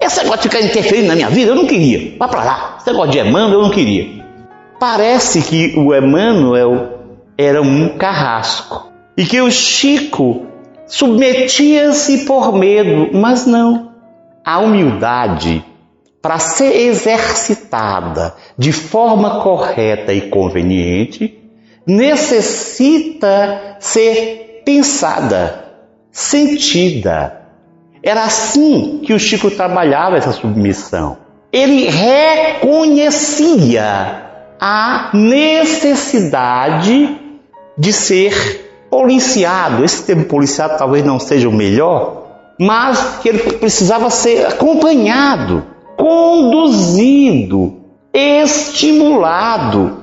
Esse 0.00 0.18
negócio 0.18 0.42
de 0.42 0.48
ficar 0.48 0.60
interferindo 0.60 1.06
na 1.06 1.14
minha 1.14 1.30
vida, 1.30 1.52
eu 1.52 1.54
não 1.54 1.66
queria. 1.66 2.16
Vá 2.18 2.26
para 2.26 2.42
lá. 2.42 2.76
Esse 2.78 2.90
negócio 2.90 3.12
de 3.12 3.20
Emmanuel, 3.20 3.52
eu 3.52 3.62
não 3.62 3.70
queria. 3.70 4.24
Parece 4.80 5.42
que 5.42 5.74
o 5.78 5.94
Emmanuel 5.94 6.98
era 7.38 7.62
um 7.62 7.90
carrasco. 7.96 8.90
E 9.16 9.24
que 9.24 9.40
o 9.40 9.50
Chico 9.50 10.46
submetia-se 10.86 12.24
por 12.24 12.52
medo, 12.52 13.10
mas 13.12 13.46
não. 13.46 13.92
A 14.44 14.58
humildade 14.58 15.64
para 16.22 16.38
ser 16.38 16.72
exercitada 16.86 18.36
de 18.56 18.70
forma 18.70 19.40
correta 19.40 20.14
e 20.14 20.30
conveniente, 20.30 21.36
necessita 21.84 23.76
ser 23.80 24.62
pensada, 24.64 25.61
sentida. 26.12 27.40
Era 28.02 28.24
assim 28.24 29.02
que 29.04 29.12
o 29.12 29.18
Chico 29.18 29.50
trabalhava 29.50 30.16
essa 30.16 30.32
submissão. 30.32 31.18
Ele 31.52 31.88
reconhecia 31.88 33.82
a 34.60 35.10
necessidade 35.12 37.18
de 37.76 37.92
ser 37.92 38.86
policiado. 38.90 39.84
Esse 39.84 40.04
termo 40.04 40.24
policiado 40.26 40.78
talvez 40.78 41.04
não 41.04 41.18
seja 41.18 41.48
o 41.48 41.52
melhor, 41.52 42.28
mas 42.60 43.18
que 43.22 43.28
ele 43.28 43.40
precisava 43.54 44.08
ser 44.10 44.46
acompanhado 44.46 45.72
conduzido, 45.96 47.80
estimulado 48.12 49.98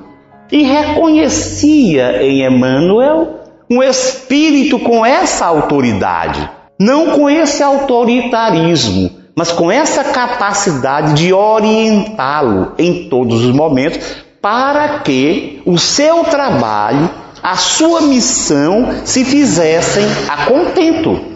e 0.50 0.62
reconhecia 0.62 2.22
em 2.22 2.44
Emmanuel 2.44 3.39
um 3.70 3.82
espírito 3.82 4.80
com 4.80 5.06
essa 5.06 5.46
autoridade, 5.46 6.50
não 6.78 7.12
com 7.12 7.30
esse 7.30 7.62
autoritarismo, 7.62 9.10
mas 9.36 9.52
com 9.52 9.70
essa 9.70 10.02
capacidade 10.02 11.14
de 11.14 11.32
orientá-lo 11.32 12.72
em 12.78 13.08
todos 13.08 13.44
os 13.44 13.54
momentos 13.54 14.00
para 14.40 15.00
que 15.00 15.62
o 15.64 15.78
seu 15.78 16.24
trabalho, 16.24 17.08
a 17.42 17.56
sua 17.56 18.00
missão 18.00 19.06
se 19.06 19.24
fizessem 19.24 20.04
a 20.28 20.46
contento. 20.46 21.30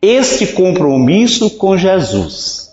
este 0.00 0.48
compromisso 0.48 1.50
com 1.50 1.76
Jesus, 1.76 2.70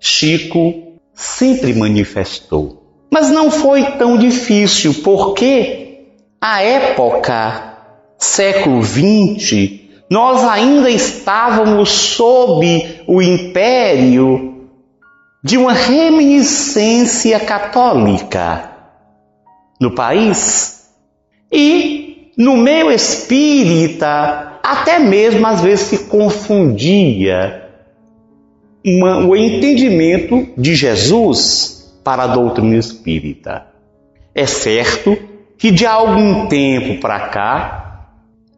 Chico 0.00 0.94
sempre 1.14 1.72
manifestou. 1.72 2.82
Mas 3.10 3.30
não 3.30 3.50
foi 3.50 3.82
tão 3.92 4.18
difícil, 4.18 4.94
porque 5.02 5.88
a 6.40 6.62
época, 6.62 7.67
século 8.18 8.82
XX, 8.82 9.80
nós 10.10 10.42
ainda 10.42 10.90
estávamos 10.90 11.90
sob 11.90 13.02
o 13.06 13.22
império 13.22 14.66
de 15.42 15.56
uma 15.56 15.72
reminiscência 15.72 17.38
católica 17.38 18.70
no 19.80 19.94
país. 19.94 20.88
E 21.50 22.32
no 22.36 22.56
meio 22.56 22.90
espírita, 22.90 24.58
até 24.62 24.98
mesmo 24.98 25.46
às 25.46 25.60
vezes 25.60 25.86
se 25.86 25.98
confundia 26.06 27.68
uma, 28.84 29.18
o 29.26 29.36
entendimento 29.36 30.48
de 30.56 30.74
Jesus 30.74 32.00
para 32.02 32.24
a 32.24 32.26
doutrina 32.26 32.76
espírita. 32.76 33.66
É 34.34 34.46
certo 34.46 35.16
que 35.56 35.70
de 35.70 35.84
algum 35.84 36.46
tempo 36.46 37.00
para 37.00 37.28
cá, 37.28 37.87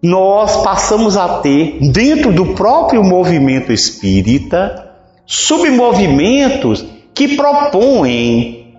nós 0.02 0.62
passamos 0.62 1.16
a 1.16 1.40
ter, 1.40 1.78
dentro 1.92 2.32
do 2.32 2.54
próprio 2.54 3.04
movimento 3.04 3.72
espírita, 3.72 4.92
submovimentos 5.26 6.84
que 7.14 7.36
propõem 7.36 8.74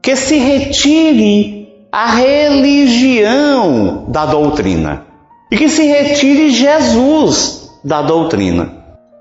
que 0.00 0.16
se 0.16 0.36
retire 0.36 1.68
a 1.92 2.10
religião 2.10 4.04
da 4.08 4.26
doutrina 4.26 5.06
e 5.50 5.56
que 5.56 5.68
se 5.68 5.84
retire 5.84 6.50
Jesus 6.50 7.70
da 7.84 8.02
doutrina. 8.02 8.72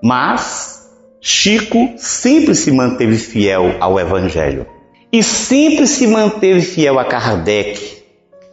Mas 0.02 0.90
Chico 1.22 1.94
sempre 1.98 2.56
se 2.56 2.72
manteve 2.72 3.18
fiel 3.18 3.76
ao 3.80 4.00
Evangelho 4.00 4.66
e 5.12 5.22
sempre 5.22 5.86
se 5.88 6.08
manteve 6.08 6.62
fiel 6.62 6.98
a 7.00 7.06
Kardec, 7.06 8.04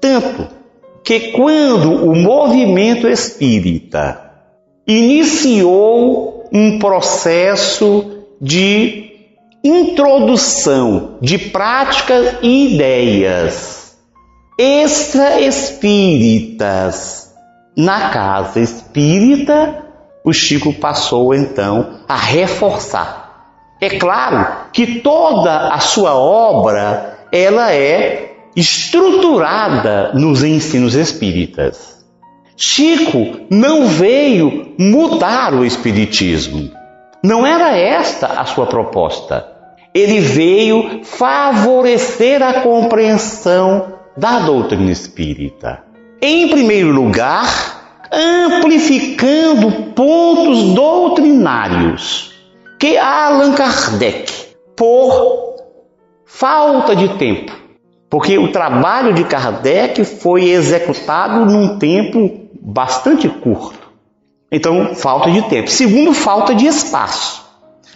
tanto 0.01 0.60
que 1.05 1.33
quando 1.33 2.05
o 2.05 2.15
movimento 2.15 3.09
espírita 3.09 4.31
iniciou 4.87 6.49
um 6.53 6.79
processo 6.79 8.25
de 8.41 9.11
introdução 9.63 11.19
de 11.21 11.37
práticas 11.39 12.37
e 12.43 12.75
ideias 12.75 13.99
extra-espíritas 14.59 17.35
na 17.77 18.09
casa 18.11 18.59
espírita, 18.61 19.85
o 20.25 20.33
Chico 20.33 20.73
passou 20.75 21.35
então 21.35 22.01
a 22.07 22.17
reforçar. 22.17 23.21
É 23.81 23.91
claro 23.91 24.69
que 24.73 25.01
toda 25.01 25.69
a 25.69 25.81
sua 25.81 26.15
obra 26.15 27.19
ela 27.33 27.73
é 27.73 28.30
estruturada 28.57 30.13
nos 30.15 30.43
ensinos 30.43 30.95
espíritas. 30.95 32.05
Chico 32.57 33.47
não 33.51 33.87
veio 33.87 34.75
mudar 34.79 35.55
o 35.55 35.65
espiritismo. 35.65 36.71
Não 37.23 37.47
era 37.47 37.77
esta 37.77 38.27
a 38.27 38.45
sua 38.45 38.67
proposta. 38.67 39.47
Ele 39.95 40.21
veio 40.21 41.03
favorecer 41.05 42.43
a 42.43 42.61
compreensão 42.61 43.95
da 44.17 44.41
doutrina 44.41 44.91
espírita. 44.91 45.83
Em 46.21 46.49
primeiro 46.49 46.91
lugar, 46.91 48.09
amplificando 48.13 49.93
pontos 49.95 50.75
doutrinários 50.75 52.33
que 52.79 52.97
Allan 52.99 53.55
Kardec, 53.55 54.33
por 54.77 55.57
falta 56.25 56.95
de 56.95 57.09
tempo, 57.19 57.60
porque 58.11 58.37
o 58.37 58.51
trabalho 58.51 59.15
de 59.15 59.23
Kardec 59.23 60.05
foi 60.05 60.51
executado 60.51 61.47
num 61.47 61.79
tempo 61.79 62.49
bastante 62.61 63.29
curto. 63.29 63.79
Então, 64.51 64.97
falta 64.97 65.31
de 65.31 65.43
tempo. 65.43 65.71
Segundo, 65.71 66.13
falta 66.13 66.53
de 66.53 66.67
espaço. 66.67 67.49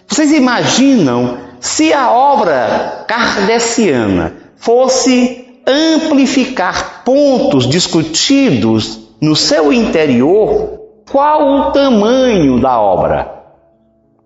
Vocês 0.06 0.32
imaginam 0.32 1.38
se 1.58 1.92
a 1.92 2.12
obra 2.12 3.04
kardeciana 3.08 4.36
fosse 4.56 5.46
amplificar 5.66 7.02
pontos 7.04 7.66
discutidos 7.66 9.00
no 9.20 9.34
seu 9.34 9.72
interior, 9.72 10.80
qual 11.10 11.42
o 11.42 11.72
tamanho 11.72 12.60
da 12.60 12.80
obra? 12.80 13.32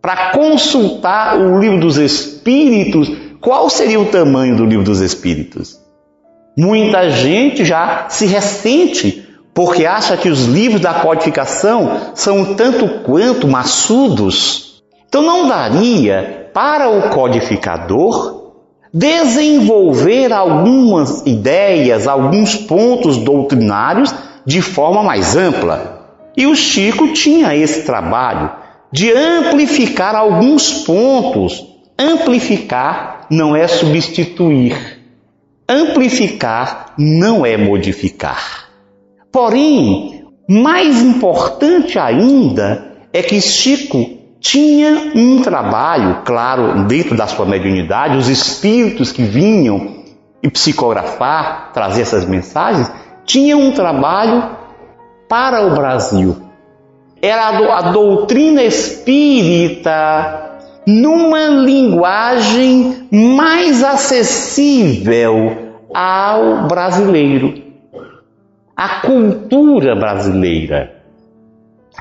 Para 0.03 0.33
consultar 0.33 1.39
o 1.39 1.59
livro 1.59 1.81
dos 1.81 1.97
Espíritos, 1.97 3.11
qual 3.41 3.71
seria 3.71 4.01
o 4.01 4.07
tamanho 4.07 4.57
do 4.57 4.65
livro 4.65 4.85
dos 4.85 5.01
Espíritos? 5.01 5.81
Muita 6.57 7.09
gente 7.11 7.65
já 7.65 8.07
se 8.09 8.27
ressente 8.27 9.29
porque 9.55 9.87
acha 9.87 10.17
que 10.17 10.29
os 10.29 10.45
livros 10.45 10.81
da 10.81 10.95
codificação 10.95 12.13
são 12.15 12.55
tanto 12.55 13.01
quanto 13.05 13.47
maçudos. 13.47 14.83
Então 15.09 15.23
não 15.23 15.49
daria 15.49 16.51
para 16.53 16.89
o 16.89 17.11
codificador 17.11 18.53
desenvolver 18.93 20.33
algumas 20.33 21.27
ideias, 21.27 22.09
alguns 22.09 22.57
pontos 22.57 23.17
doutrinários 23.19 24.15
de 24.45 24.63
forma 24.63 25.03
mais 25.03 25.37
ampla. 25.37 25.99
E 26.37 26.47
o 26.47 26.55
Chico 26.55 27.09
tinha 27.09 27.55
esse 27.55 27.83
trabalho 27.83 28.51
de 28.93 29.13
amplificar 29.13 30.15
alguns 30.15 30.85
pontos. 30.85 31.67
Amplificar 31.99 33.18
não 33.31 33.55
é 33.55 33.67
substituir. 33.67 34.99
Amplificar 35.69 36.95
não 36.99 37.45
é 37.45 37.57
modificar. 37.57 38.69
Porém, 39.31 40.25
mais 40.49 41.03
importante 41.03 41.99
ainda 41.99 42.97
é 43.13 43.23
que 43.23 43.41
Chico 43.41 44.19
tinha 44.41 45.13
um 45.15 45.43
trabalho, 45.43 46.23
claro, 46.25 46.87
dentro 46.87 47.17
da 47.17 47.27
sua 47.27 47.45
mediunidade, 47.45 48.17
os 48.17 48.29
espíritos 48.29 49.13
que 49.13 49.23
vinham 49.23 50.05
e 50.43 50.49
psicografar, 50.49 51.73
trazer 51.73 52.03
essas 52.03 52.25
mensagens, 52.25 52.91
tinham 53.25 53.61
um 53.61 53.73
trabalho 53.73 54.57
para 55.29 55.67
o 55.67 55.75
Brasil. 55.75 56.37
Era 57.21 57.49
a 57.77 57.93
doutrina 57.93 58.63
espírita 58.63 60.48
numa 60.89 61.49
linguagem 61.49 63.07
mais 63.13 63.85
acessível 63.85 65.75
ao 65.93 66.67
brasileiro, 66.67 67.63
à 68.75 69.03
cultura 69.03 69.95
brasileira. 69.95 71.03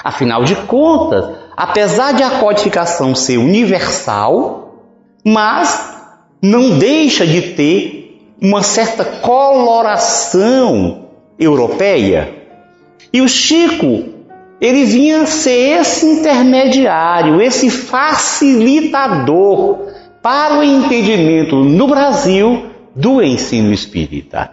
Afinal 0.01 0.45
de 0.45 0.55
contas, 0.55 1.35
apesar 1.57 2.13
de 2.13 2.23
a 2.23 2.39
codificação 2.39 3.13
ser 3.13 3.37
universal, 3.37 4.85
mas 5.21 5.93
não 6.41 6.79
deixa 6.79 7.27
de 7.27 7.41
ter 7.41 8.21
uma 8.41 8.63
certa 8.63 9.03
coloração 9.03 11.07
europeia. 11.37 12.33
E 13.11 13.21
o 13.21 13.27
Chico 13.27 14.16
ele 14.59 14.85
vinha 14.85 15.25
ser 15.25 15.81
esse 15.81 16.05
intermediário, 16.05 17.41
esse 17.41 17.69
facilitador 17.69 19.79
para 20.21 20.57
o 20.57 20.63
entendimento 20.63 21.55
no 21.57 21.87
Brasil 21.87 22.65
do 22.95 23.21
ensino 23.21 23.71
espírita. 23.71 24.51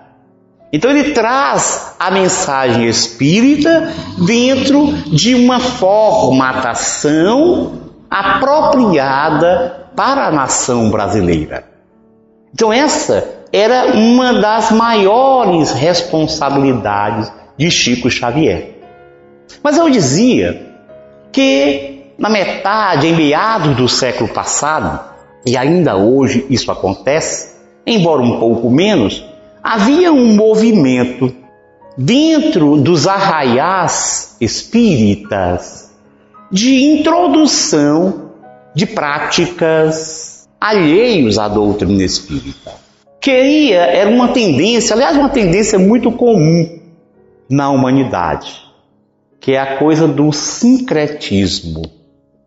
Então 0.73 0.91
ele 0.91 1.13
traz 1.13 1.95
a 1.99 2.11
mensagem 2.11 2.87
espírita 2.87 3.93
dentro 4.19 4.93
de 5.07 5.35
uma 5.35 5.59
formatação 5.61 7.81
apropriada 8.11 9.89
para 9.97 10.27
a 10.27 10.33
nação 10.33 10.91
brasileira. 10.91 11.65
Então 12.53 12.71
essa 12.73 13.43
era 13.53 13.97
uma 13.97 14.35
das 14.35 14.73
maiores 14.73 15.71
responsabilidades 15.71 17.33
de 17.57 17.71
Chico 17.71 18.11
Xavier. 18.11 18.74
Mas 19.63 19.79
eu 19.79 19.89
dizia 19.91 20.75
que 21.33 21.95
na 22.19 22.29
metade, 22.29 23.09
em 23.09 23.17
meados 23.17 23.77
do 23.77 23.89
século 23.89 24.29
passado, 24.33 25.01
e 25.45 25.57
ainda 25.57 25.97
hoje 25.97 26.47
isso 26.49 26.71
acontece, 26.71 27.57
embora 27.87 28.23
um 28.23 28.39
pouco 28.39 28.71
menos, 28.71 29.25
havia 29.63 30.13
um 30.13 30.35
movimento 30.35 31.35
dentro 31.97 32.77
dos 32.77 33.07
arraiais 33.07 34.37
espíritas 34.41 35.93
de 36.51 36.85
introdução 36.85 38.31
de 38.75 38.87
práticas 38.87 40.49
alheios 40.61 41.39
à 41.39 41.49
doutrina 41.49 42.03
espírita. 42.03 42.73
Queria, 43.21 43.81
era 43.81 44.11
uma 44.11 44.29
tendência, 44.29 44.95
aliás, 44.95 45.17
uma 45.17 45.29
tendência 45.29 45.79
muito 45.79 46.13
comum 46.13 46.79
na 47.49 47.71
humanidade 47.71 48.64
que 49.45 49.53
é 49.53 49.59
a 49.59 49.77
coisa 49.77 50.09
do 50.09 50.33
sincretismo. 50.33 51.83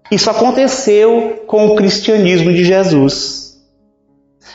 Isso 0.10 0.32
aconteceu 0.32 1.43
com 1.45 1.68
o 1.68 1.76
cristianismo 1.76 2.52
de 2.52 2.64
Jesus. 2.64 3.56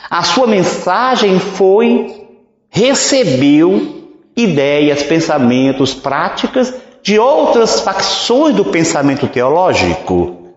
A 0.09 0.23
sua 0.23 0.45
mensagem 0.45 1.39
foi, 1.39 2.27
recebeu 2.69 4.09
ideias, 4.35 5.03
pensamentos, 5.03 5.93
práticas 5.93 6.73
de 7.01 7.17
outras 7.17 7.79
facções 7.79 8.53
do 8.53 8.65
pensamento 8.65 9.25
teológico, 9.29 10.49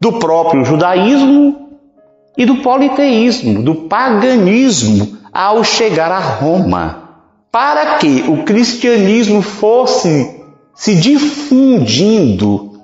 do 0.00 0.20
próprio 0.20 0.64
judaísmo 0.64 1.72
e 2.38 2.46
do 2.46 2.58
politeísmo, 2.58 3.64
do 3.64 3.74
paganismo, 3.74 5.18
ao 5.32 5.64
chegar 5.64 6.12
a 6.12 6.20
Roma. 6.20 7.02
Para 7.50 7.96
que 7.96 8.26
o 8.28 8.44
cristianismo 8.44 9.42
fosse 9.42 10.36
se 10.76 10.94
difundindo 10.94 12.78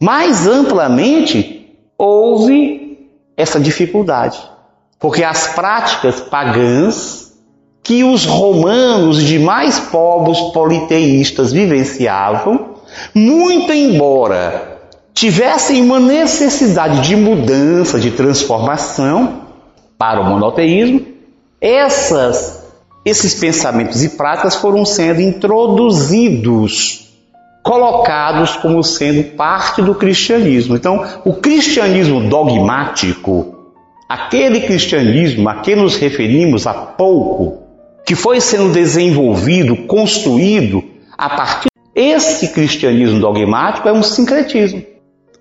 mais 0.00 0.46
amplamente, 0.46 1.68
houve 1.98 3.10
essa 3.36 3.58
dificuldade. 3.58 4.40
Porque 5.00 5.24
as 5.24 5.48
práticas 5.48 6.20
pagãs 6.20 7.34
que 7.82 8.02
os 8.02 8.24
romanos 8.24 9.20
e 9.20 9.26
demais 9.26 9.78
povos 9.78 10.52
politeístas 10.52 11.52
vivenciavam, 11.52 12.76
muito 13.12 13.72
embora 13.72 14.80
tivessem 15.12 15.82
uma 15.82 16.00
necessidade 16.00 17.02
de 17.02 17.14
mudança, 17.14 18.00
de 18.00 18.10
transformação 18.12 19.42
para 19.98 20.20
o 20.20 20.24
monoteísmo, 20.24 21.04
essas, 21.60 22.64
esses 23.04 23.34
pensamentos 23.34 24.02
e 24.02 24.10
práticas 24.10 24.56
foram 24.56 24.84
sendo 24.84 25.20
introduzidos 25.20 27.03
colocados 27.64 28.56
como 28.56 28.84
sendo 28.84 29.24
parte 29.34 29.80
do 29.80 29.94
cristianismo. 29.94 30.76
Então, 30.76 31.02
o 31.24 31.32
cristianismo 31.32 32.28
dogmático, 32.28 33.72
aquele 34.06 34.60
cristianismo 34.60 35.48
a 35.48 35.56
que 35.56 35.74
nos 35.74 35.96
referimos 35.96 36.66
há 36.66 36.74
pouco, 36.74 37.64
que 38.06 38.14
foi 38.14 38.38
sendo 38.38 38.70
desenvolvido, 38.70 39.86
construído 39.86 40.84
a 41.16 41.30
partir 41.30 41.68
esse 41.94 42.48
cristianismo 42.48 43.18
dogmático 43.18 43.88
é 43.88 43.92
um 43.92 44.02
sincretismo. 44.02 44.82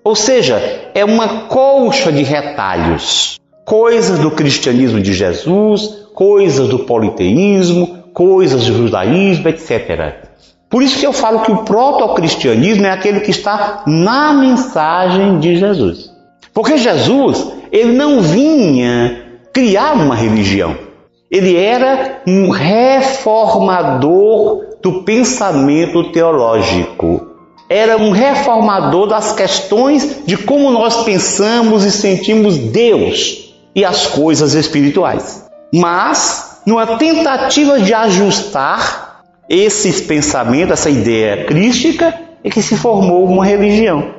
Ou 0.03 0.15
seja, 0.15 0.91
é 0.93 1.03
uma 1.03 1.47
colcha 1.47 2.11
de 2.11 2.23
retalhos, 2.23 3.39
coisas 3.65 4.19
do 4.19 4.31
cristianismo 4.31 5.01
de 5.01 5.13
Jesus, 5.13 6.07
coisas 6.13 6.69
do 6.69 6.79
politeísmo, 6.79 8.03
coisas 8.13 8.65
do 8.65 8.77
judaísmo, 8.77 9.49
etc. 9.49 10.32
Por 10.73 10.81
isso 10.81 10.97
que 10.97 11.05
eu 11.05 11.13
falo 11.13 11.41
que 11.41 11.51
o 11.51 11.57
protocristianismo 11.57 12.87
é 12.87 12.89
aquele 12.89 13.19
que 13.19 13.29
está 13.29 13.83
na 13.85 14.33
mensagem 14.33 15.37
de 15.37 15.55
Jesus. 15.55 16.09
Porque 16.51 16.79
Jesus, 16.79 17.47
ele 17.71 17.91
não 17.93 18.21
vinha 18.21 19.23
criar 19.53 19.93
uma 19.93 20.15
religião. 20.15 20.75
Ele 21.29 21.55
era 21.55 22.23
um 22.25 22.49
reformador 22.49 23.99
do 24.81 25.03
pensamento 25.03 26.11
teológico. 26.11 27.27
Era 27.69 27.95
um 27.97 28.09
reformador 28.09 29.05
das 29.05 29.31
questões 29.31 30.23
de 30.25 30.37
como 30.37 30.71
nós 30.71 31.03
pensamos 31.03 31.83
e 31.83 31.91
sentimos 31.91 32.57
Deus 32.57 33.53
e 33.75 33.85
as 33.85 34.07
coisas 34.07 34.55
espirituais. 34.55 35.45
Mas, 35.71 36.63
numa 36.65 36.97
tentativa 36.97 37.79
de 37.79 37.93
ajustar 37.93 39.02
esses 39.49 40.01
pensamentos, 40.01 40.73
essa 40.73 40.89
ideia 40.89 41.45
crística, 41.45 42.13
é 42.43 42.49
que 42.49 42.61
se 42.61 42.75
formou 42.75 43.25
uma 43.25 43.45
religião. 43.45 44.13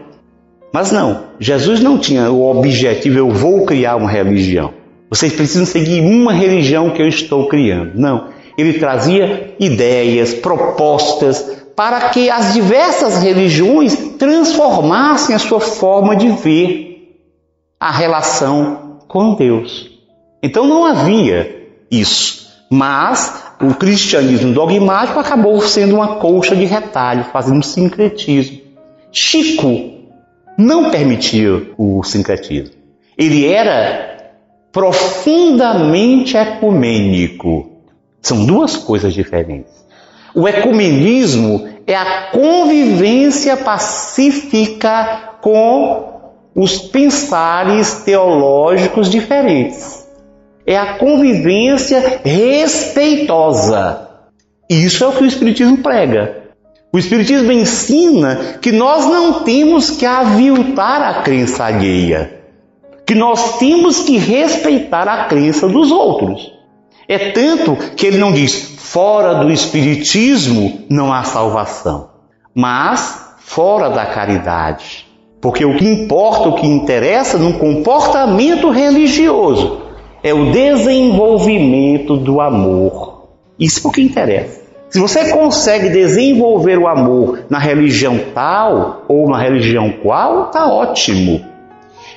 Mas 0.72 0.90
não, 0.90 1.24
Jesus 1.38 1.80
não 1.80 1.98
tinha 1.98 2.30
o 2.30 2.50
objetivo, 2.50 3.18
eu 3.18 3.30
vou 3.30 3.64
criar 3.64 3.96
uma 3.96 4.10
religião. 4.10 4.72
Vocês 5.08 5.32
precisam 5.32 5.66
seguir 5.66 6.00
uma 6.00 6.32
religião 6.32 6.90
que 6.90 7.00
eu 7.00 7.06
estou 7.06 7.46
criando. 7.46 7.92
Não. 7.94 8.28
Ele 8.58 8.78
trazia 8.78 9.54
ideias, 9.60 10.34
propostas, 10.34 11.64
para 11.76 12.08
que 12.08 12.30
as 12.30 12.52
diversas 12.52 13.22
religiões 13.22 13.96
transformassem 14.18 15.34
a 15.34 15.38
sua 15.38 15.60
forma 15.60 16.16
de 16.16 16.28
ver 16.30 17.20
a 17.78 17.90
relação 17.90 18.98
com 19.06 19.34
Deus. 19.34 19.90
Então 20.42 20.66
não 20.66 20.84
havia 20.84 21.68
isso. 21.90 22.48
Mas 22.70 23.43
o 23.68 23.74
cristianismo 23.74 24.52
dogmático 24.52 25.18
acabou 25.18 25.60
sendo 25.60 25.96
uma 25.96 26.16
colcha 26.16 26.54
de 26.54 26.64
retalho, 26.64 27.24
fazendo 27.24 27.58
um 27.58 27.62
sincretismo. 27.62 28.60
Chico 29.10 29.92
não 30.58 30.90
permitia 30.90 31.70
o 31.78 32.02
sincretismo. 32.02 32.74
Ele 33.16 33.46
era 33.46 34.32
profundamente 34.70 36.36
ecumênico. 36.36 37.70
São 38.20 38.44
duas 38.44 38.76
coisas 38.76 39.14
diferentes. 39.14 39.72
O 40.34 40.48
ecumenismo 40.48 41.68
é 41.86 41.94
a 41.94 42.30
convivência 42.32 43.56
pacífica 43.56 45.36
com 45.40 46.32
os 46.54 46.78
pensares 46.78 48.02
teológicos 48.04 49.08
diferentes 49.08 50.03
é 50.66 50.76
a 50.76 50.94
convivência 50.94 52.20
respeitosa. 52.24 54.08
Isso 54.68 55.04
é 55.04 55.08
o 55.08 55.12
que 55.12 55.24
o 55.24 55.26
Espiritismo 55.26 55.78
prega. 55.78 56.44
O 56.92 56.98
Espiritismo 56.98 57.52
ensina 57.52 58.58
que 58.62 58.72
nós 58.72 59.06
não 59.06 59.42
temos 59.42 59.90
que 59.90 60.06
aviltar 60.06 61.02
a 61.02 61.22
crença 61.22 61.64
alheia, 61.64 62.40
que 63.06 63.14
nós 63.14 63.58
temos 63.58 64.00
que 64.02 64.16
respeitar 64.16 65.08
a 65.08 65.24
crença 65.24 65.68
dos 65.68 65.90
outros. 65.90 66.52
É 67.06 67.30
tanto 67.32 67.76
que 67.96 68.06
ele 68.06 68.18
não 68.18 68.32
diz 68.32 68.54
fora 68.78 69.34
do 69.34 69.50
Espiritismo 69.52 70.84
não 70.88 71.12
há 71.12 71.24
salvação, 71.24 72.10
mas 72.54 73.34
fora 73.40 73.90
da 73.90 74.06
caridade. 74.06 75.06
Porque 75.40 75.64
o 75.64 75.76
que 75.76 75.84
importa, 75.84 76.48
o 76.48 76.54
que 76.54 76.66
interessa 76.66 77.36
num 77.36 77.58
comportamento 77.58 78.70
religioso 78.70 79.83
é 80.24 80.32
o 80.32 80.50
desenvolvimento 80.50 82.16
do 82.16 82.40
amor. 82.40 83.28
Isso 83.60 83.86
é 83.86 83.90
o 83.90 83.92
que 83.92 84.00
interessa. 84.00 84.64
Se 84.88 84.98
você 84.98 85.30
consegue 85.30 85.90
desenvolver 85.90 86.78
o 86.78 86.88
amor 86.88 87.40
na 87.50 87.58
religião 87.58 88.18
tal 88.34 89.04
ou 89.06 89.28
na 89.28 89.38
religião 89.38 89.92
qual, 90.02 90.46
está 90.46 90.66
ótimo. 90.66 91.44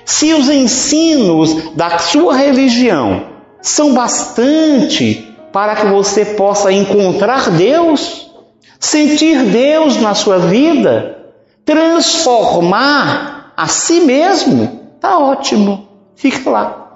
Se 0.05 0.34
os 0.34 0.49
ensinos 0.49 1.76
da 1.76 1.99
sua 1.99 2.34
religião 2.34 3.24
são 3.62 3.93
bastante 3.93 5.28
para 5.51 5.76
que 5.76 5.88
você 5.88 6.24
possa 6.24 6.72
encontrar 6.72 7.49
Deus, 7.49 8.32
sentir 8.80 9.43
Deus 9.43 9.99
na 9.99 10.14
sua 10.14 10.38
vida, 10.38 11.18
transformar 11.66 13.51
a 13.58 13.68
si 13.68 13.99
mesmo, 14.01 14.93
está 14.95 15.20
ótimo. 15.20 15.89
Fica 16.16 16.49
lá. 16.49 16.86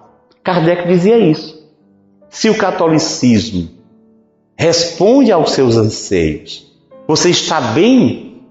Kardec 0.43 0.87
dizia 0.87 1.17
isso. 1.17 1.61
Se 2.29 2.49
o 2.49 2.57
catolicismo 2.57 3.69
responde 4.55 5.31
aos 5.31 5.51
seus 5.51 5.75
anseios, 5.75 6.71
você 7.07 7.29
está 7.29 7.59
bem 7.59 8.43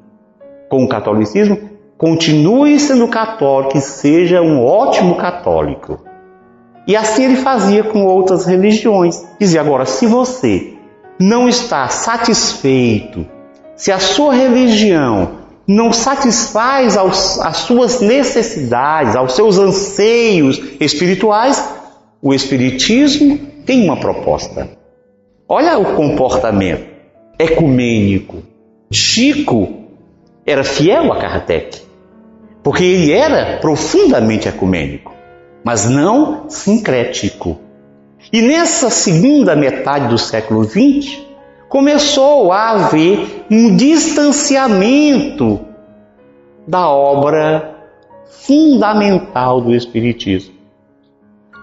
com 0.68 0.84
o 0.84 0.88
catolicismo, 0.88 1.58
continue 1.98 2.78
sendo 2.78 3.08
católico 3.08 3.76
e 3.76 3.80
seja 3.80 4.40
um 4.40 4.64
ótimo 4.64 5.16
católico. 5.16 5.98
E 6.86 6.96
assim 6.96 7.24
ele 7.24 7.36
fazia 7.36 7.84
com 7.84 8.04
outras 8.04 8.46
religiões. 8.46 9.24
Dizia 9.38 9.60
agora, 9.60 9.84
se 9.84 10.06
você 10.06 10.74
não 11.18 11.48
está 11.48 11.88
satisfeito, 11.88 13.26
se 13.76 13.90
a 13.90 13.98
sua 13.98 14.32
religião 14.34 15.40
não 15.66 15.92
satisfaz 15.92 16.96
aos, 16.96 17.38
as 17.40 17.58
suas 17.58 18.00
necessidades, 18.00 19.14
aos 19.14 19.34
seus 19.34 19.58
anseios 19.58 20.60
espirituais, 20.80 21.79
o 22.22 22.34
Espiritismo 22.34 23.38
tem 23.64 23.84
uma 23.84 23.96
proposta. 23.96 24.68
Olha 25.48 25.78
o 25.78 25.96
comportamento 25.96 26.84
ecumênico. 27.38 28.42
Chico 28.92 29.86
era 30.44 30.62
fiel 30.62 31.12
a 31.12 31.16
Kardec, 31.16 31.80
porque 32.62 32.84
ele 32.84 33.12
era 33.12 33.58
profundamente 33.58 34.48
ecumênico, 34.48 35.14
mas 35.64 35.88
não 35.88 36.50
sincrético. 36.50 37.58
E 38.30 38.42
nessa 38.42 38.90
segunda 38.90 39.56
metade 39.56 40.08
do 40.08 40.18
século 40.18 40.64
XX, 40.64 41.20
começou 41.68 42.52
a 42.52 42.70
haver 42.70 43.46
um 43.50 43.74
distanciamento 43.76 45.60
da 46.66 46.88
obra 46.90 47.76
fundamental 48.28 49.60
do 49.60 49.74
Espiritismo. 49.74 50.59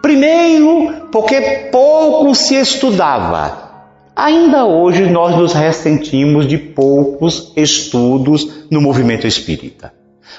Primeiro, 0.08 1.10
porque 1.12 1.68
pouco 1.70 2.34
se 2.34 2.55
estudava. 2.55 3.72
Ainda 4.16 4.64
hoje 4.64 5.05
nós 5.05 5.36
nos 5.36 5.51
ressentimos 5.51 6.47
de 6.47 6.58
poucos 6.58 7.51
estudos 7.58 8.66
no 8.72 8.80
movimento 8.80 9.28
espírita. 9.28 9.91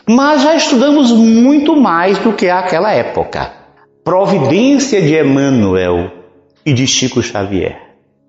Mas 0.06 0.40
já 0.40 0.54
estudamos 0.54 1.12
muito 1.12 1.76
mais 1.76 2.16
do 2.16 2.32
que 2.32 2.48
aquela 2.48 2.94
época. 2.94 3.52
Providência 4.02 5.02
de 5.02 5.20
Emmanuel 5.20 6.12
e 6.64 6.72
de 6.72 6.86
Chico 6.86 7.22
Xavier. 7.22 7.78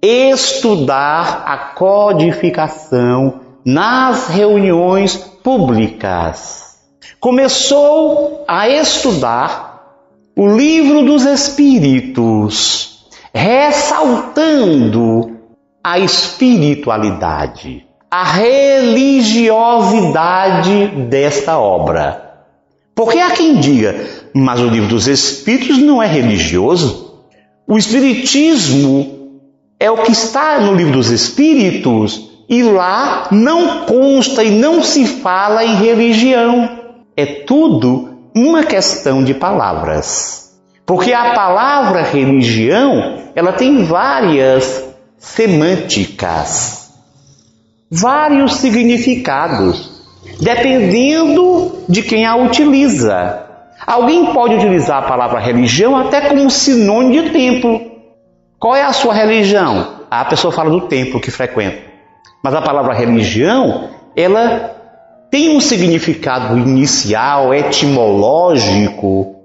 Estudar 0.04 1.44
a 1.46 1.56
codificação 1.74 3.40
nas 3.64 4.28
reuniões 4.28 5.16
públicas. 5.16 6.78
Começou 7.18 8.44
a 8.46 8.68
estudar 8.68 9.69
o 10.36 10.56
livro 10.56 11.04
dos 11.04 11.26
Espíritos, 11.26 13.06
ressaltando 13.34 15.38
a 15.84 15.98
espiritualidade, 16.00 17.86
a 18.10 18.24
religiosidade 18.24 20.88
desta 21.10 21.60
obra. 21.60 22.46
Porque 22.96 23.20
há 23.20 23.32
quem 23.32 23.60
diga, 23.60 24.08
mas 24.34 24.60
o 24.60 24.68
livro 24.68 24.90
dos 24.90 25.08
Espíritos 25.08 25.78
não 25.78 26.04
é 26.04 26.08
religioso. 26.08 27.24
O 27.68 27.78
Espiritismo 27.78 29.20
é 29.80 29.90
o 29.90 30.04
que 30.04 30.12
está 30.12 30.60
no 30.60 30.76
livro 30.76 30.94
dos 30.94 31.10
Espíritos 31.10 32.30
e 32.50 32.62
lá 32.64 33.30
não 33.32 33.86
consta 33.86 34.44
e 34.44 34.52
não 34.52 34.84
se 34.84 35.06
fala 35.06 35.64
em 35.64 35.76
religião. 35.76 36.78
É 37.16 37.26
tudo 37.26 38.19
uma 38.36 38.64
questão 38.64 39.24
de 39.24 39.34
palavras. 39.34 40.58
Porque 40.86 41.14
a 41.14 41.34
palavra 41.34 42.02
religião, 42.02 43.20
ela 43.36 43.54
tem 43.54 43.84
várias 43.84 44.86
semânticas, 45.18 46.92
vários 47.92 48.56
significados, 48.56 50.02
dependendo 50.42 51.84
de 51.88 52.02
quem 52.02 52.26
a 52.26 52.36
utiliza. 52.36 53.46
Alguém 53.86 54.34
pode 54.34 54.56
utilizar 54.56 55.04
a 55.04 55.08
palavra 55.08 55.40
religião 55.40 55.96
até 55.96 56.22
como 56.22 56.50
sinônimo 56.50 57.24
de 57.24 57.30
templo. 57.30 57.82
Qual 58.60 58.76
é 58.76 58.84
a 58.84 58.94
sua 58.94 59.14
religião? 59.14 60.00
A 60.10 60.26
pessoa 60.26 60.52
fala 60.52 60.70
do 60.70 60.82
templo 60.82 61.20
que 61.20 61.32
frequenta. 61.32 61.78
Mas 62.44 62.54
a 62.54 62.62
palavra 62.62 62.94
religião, 62.94 63.90
ela 64.16 64.79
tem 65.32 65.56
um 65.56 65.60
significado 65.60 66.58
inicial, 66.58 67.54
etimológico, 67.54 69.36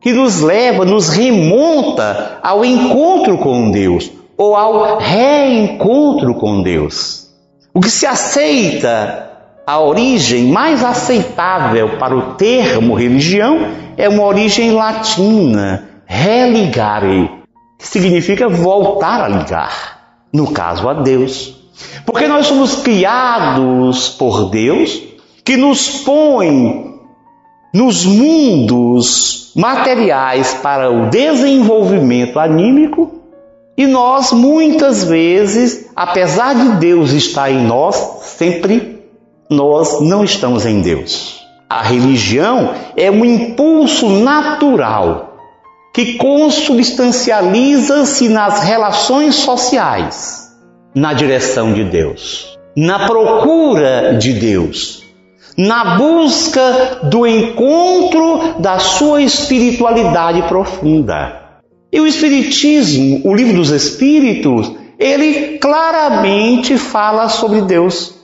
que 0.00 0.12
nos 0.12 0.40
leva, 0.40 0.84
nos 0.84 1.08
remonta 1.08 2.38
ao 2.42 2.64
encontro 2.64 3.36
com 3.38 3.70
Deus 3.70 4.10
ou 4.36 4.54
ao 4.54 4.98
reencontro 4.98 6.34
com 6.34 6.62
Deus. 6.62 7.28
O 7.74 7.80
que 7.80 7.90
se 7.90 8.06
aceita, 8.06 9.28
a 9.66 9.80
origem 9.80 10.44
mais 10.44 10.84
aceitável 10.84 11.98
para 11.98 12.16
o 12.16 12.34
termo 12.34 12.94
religião 12.94 13.68
é 13.96 14.08
uma 14.08 14.22
origem 14.22 14.70
latina, 14.70 15.88
religare, 16.06 17.30
que 17.78 17.86
significa 17.86 18.48
voltar 18.48 19.24
a 19.24 19.28
ligar, 19.28 20.26
no 20.32 20.52
caso 20.52 20.88
a 20.88 20.94
Deus. 20.94 21.56
Porque 22.06 22.26
nós 22.26 22.46
somos 22.46 22.76
criados 22.76 24.08
por 24.08 24.50
Deus, 24.50 25.07
que 25.48 25.56
nos 25.56 25.88
põe 26.00 26.94
nos 27.72 28.04
mundos 28.04 29.50
materiais 29.56 30.52
para 30.62 30.90
o 30.90 31.08
desenvolvimento 31.08 32.38
anímico, 32.38 33.22
e 33.74 33.86
nós 33.86 34.30
muitas 34.30 35.04
vezes, 35.04 35.88
apesar 35.96 36.54
de 36.54 36.76
Deus 36.76 37.12
estar 37.12 37.50
em 37.50 37.64
nós, 37.64 37.96
sempre 38.24 38.98
nós 39.48 40.02
não 40.02 40.22
estamos 40.22 40.66
em 40.66 40.82
Deus. 40.82 41.42
A 41.66 41.82
religião 41.82 42.74
é 42.94 43.10
um 43.10 43.24
impulso 43.24 44.06
natural 44.06 45.38
que 45.94 46.18
consubstancializa-se 46.18 48.28
nas 48.28 48.64
relações 48.64 49.36
sociais 49.36 50.54
na 50.94 51.14
direção 51.14 51.72
de 51.72 51.84
Deus, 51.84 52.58
na 52.76 53.06
procura 53.06 54.18
de 54.18 54.34
Deus, 54.34 55.07
na 55.58 55.96
busca 55.96 57.00
do 57.02 57.26
encontro 57.26 58.60
da 58.60 58.78
sua 58.78 59.20
espiritualidade 59.22 60.42
profunda. 60.42 61.48
E 61.90 62.00
o 62.00 62.06
Espiritismo, 62.06 63.22
o 63.24 63.34
livro 63.34 63.54
dos 63.54 63.70
Espíritos, 63.70 64.70
ele 64.96 65.58
claramente 65.58 66.78
fala 66.78 67.28
sobre 67.28 67.62
Deus. 67.62 68.14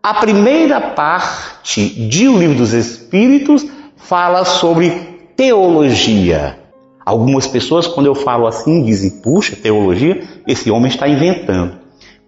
A 0.00 0.14
primeira 0.14 0.80
parte 0.80 1.88
de 2.08 2.28
O 2.28 2.38
Livro 2.38 2.58
dos 2.58 2.72
Espíritos 2.72 3.66
fala 3.96 4.44
sobre 4.44 4.90
teologia. 5.34 6.56
Algumas 7.04 7.48
pessoas, 7.48 7.88
quando 7.88 8.06
eu 8.06 8.14
falo 8.14 8.46
assim, 8.46 8.84
dizem: 8.84 9.10
puxa, 9.22 9.56
teologia, 9.56 10.22
esse 10.46 10.70
homem 10.70 10.88
está 10.88 11.08
inventando. 11.08 11.72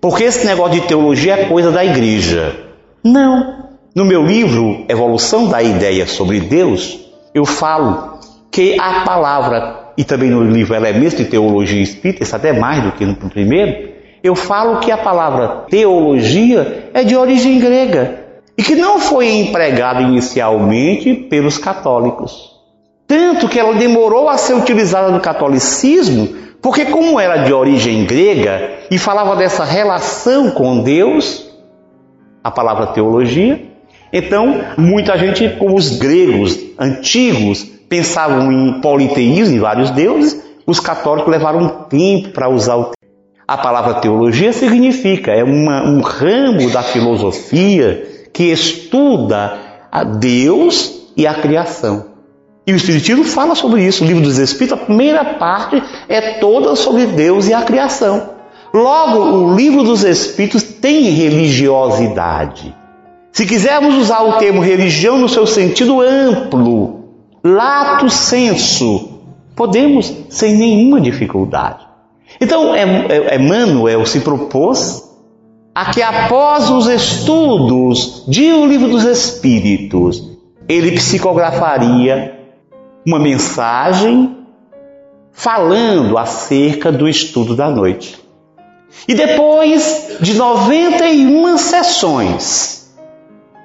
Porque 0.00 0.24
esse 0.24 0.44
negócio 0.46 0.80
de 0.80 0.88
teologia 0.88 1.34
é 1.34 1.44
coisa 1.44 1.70
da 1.70 1.84
igreja. 1.84 2.56
Não. 3.04 3.67
No 3.98 4.04
meu 4.04 4.24
livro, 4.24 4.84
Evolução 4.88 5.48
da 5.48 5.60
Ideia 5.60 6.06
sobre 6.06 6.38
Deus, 6.38 7.00
eu 7.34 7.44
falo 7.44 8.20
que 8.48 8.78
a 8.78 9.00
palavra, 9.00 9.90
e 9.98 10.04
também 10.04 10.30
no 10.30 10.44
livro 10.44 10.76
Elementos 10.76 11.18
de 11.18 11.24
Teologia 11.24 11.82
Espírita, 11.82 12.22
isso 12.22 12.36
até 12.36 12.52
mais 12.52 12.80
do 12.80 12.92
que 12.92 13.04
no 13.04 13.16
primeiro, 13.16 13.88
eu 14.22 14.36
falo 14.36 14.78
que 14.78 14.92
a 14.92 14.96
palavra 14.96 15.64
teologia 15.68 16.90
é 16.94 17.02
de 17.02 17.16
origem 17.16 17.58
grega 17.58 18.20
e 18.56 18.62
que 18.62 18.76
não 18.76 19.00
foi 19.00 19.30
empregada 19.30 20.00
inicialmente 20.00 21.12
pelos 21.12 21.58
católicos. 21.58 22.52
Tanto 23.04 23.48
que 23.48 23.58
ela 23.58 23.74
demorou 23.74 24.28
a 24.28 24.38
ser 24.38 24.54
utilizada 24.54 25.10
no 25.10 25.18
catolicismo 25.18 26.36
porque, 26.62 26.84
como 26.84 27.18
era 27.18 27.38
de 27.38 27.52
origem 27.52 28.04
grega 28.04 28.74
e 28.92 28.96
falava 28.96 29.34
dessa 29.34 29.64
relação 29.64 30.52
com 30.52 30.84
Deus, 30.84 31.50
a 32.44 32.50
palavra 32.52 32.86
teologia, 32.86 33.67
então 34.12 34.60
muita 34.76 35.16
gente, 35.18 35.48
como 35.58 35.76
os 35.76 35.98
gregos 35.98 36.58
antigos, 36.78 37.64
pensavam 37.88 38.52
em 38.52 38.80
politeísmo, 38.80 39.56
em 39.56 39.60
vários 39.60 39.90
deuses, 39.90 40.42
os 40.66 40.80
católicos 40.80 41.30
levaram 41.30 41.60
um 41.60 41.68
tempo 41.88 42.30
para 42.30 42.48
usar 42.48 42.76
o 42.76 42.92
a 43.48 43.56
palavra 43.56 43.94
teologia 43.94 44.52
significa, 44.52 45.32
é 45.32 45.42
uma, 45.42 45.82
um 45.82 46.02
ramo 46.02 46.68
da 46.70 46.82
filosofia 46.82 48.06
que 48.30 48.52
estuda 48.52 49.56
a 49.90 50.04
Deus 50.04 51.08
e 51.16 51.26
a 51.26 51.32
criação. 51.32 52.08
E 52.66 52.72
o 52.74 52.76
Espiritismo 52.76 53.24
fala 53.24 53.54
sobre 53.54 53.82
isso. 53.82 54.04
O 54.04 54.06
livro 54.06 54.22
dos 54.22 54.36
Espíritos, 54.36 54.78
a 54.78 54.84
primeira 54.84 55.24
parte 55.36 55.82
é 56.10 56.32
toda 56.32 56.76
sobre 56.76 57.06
Deus 57.06 57.48
e 57.48 57.54
a 57.54 57.62
criação. 57.62 58.28
Logo, 58.74 59.18
o 59.18 59.56
livro 59.56 59.82
dos 59.82 60.04
Espíritos 60.04 60.62
tem 60.62 61.04
religiosidade. 61.04 62.76
Se 63.32 63.46
quisermos 63.46 63.94
usar 63.96 64.22
o 64.22 64.34
termo 64.34 64.60
religião 64.60 65.18
no 65.18 65.28
seu 65.28 65.46
sentido 65.46 66.00
amplo, 66.00 67.04
lato 67.44 68.10
senso, 68.10 69.20
podemos 69.54 70.12
sem 70.28 70.56
nenhuma 70.56 71.00
dificuldade. 71.00 71.86
Então, 72.40 72.72
Emmanuel 73.34 74.04
se 74.06 74.20
propôs 74.20 75.04
a 75.74 75.92
que 75.92 76.02
após 76.02 76.70
os 76.70 76.86
estudos 76.88 78.24
de 78.26 78.52
O 78.52 78.66
Livro 78.66 78.88
dos 78.88 79.04
Espíritos, 79.04 80.36
ele 80.68 80.92
psicografaria 80.92 82.36
uma 83.06 83.18
mensagem 83.18 84.36
falando 85.32 86.18
acerca 86.18 86.90
do 86.90 87.08
estudo 87.08 87.54
da 87.54 87.70
noite. 87.70 88.18
E 89.06 89.14
depois 89.14 90.18
de 90.20 90.34
91 90.34 91.56
sessões, 91.56 92.77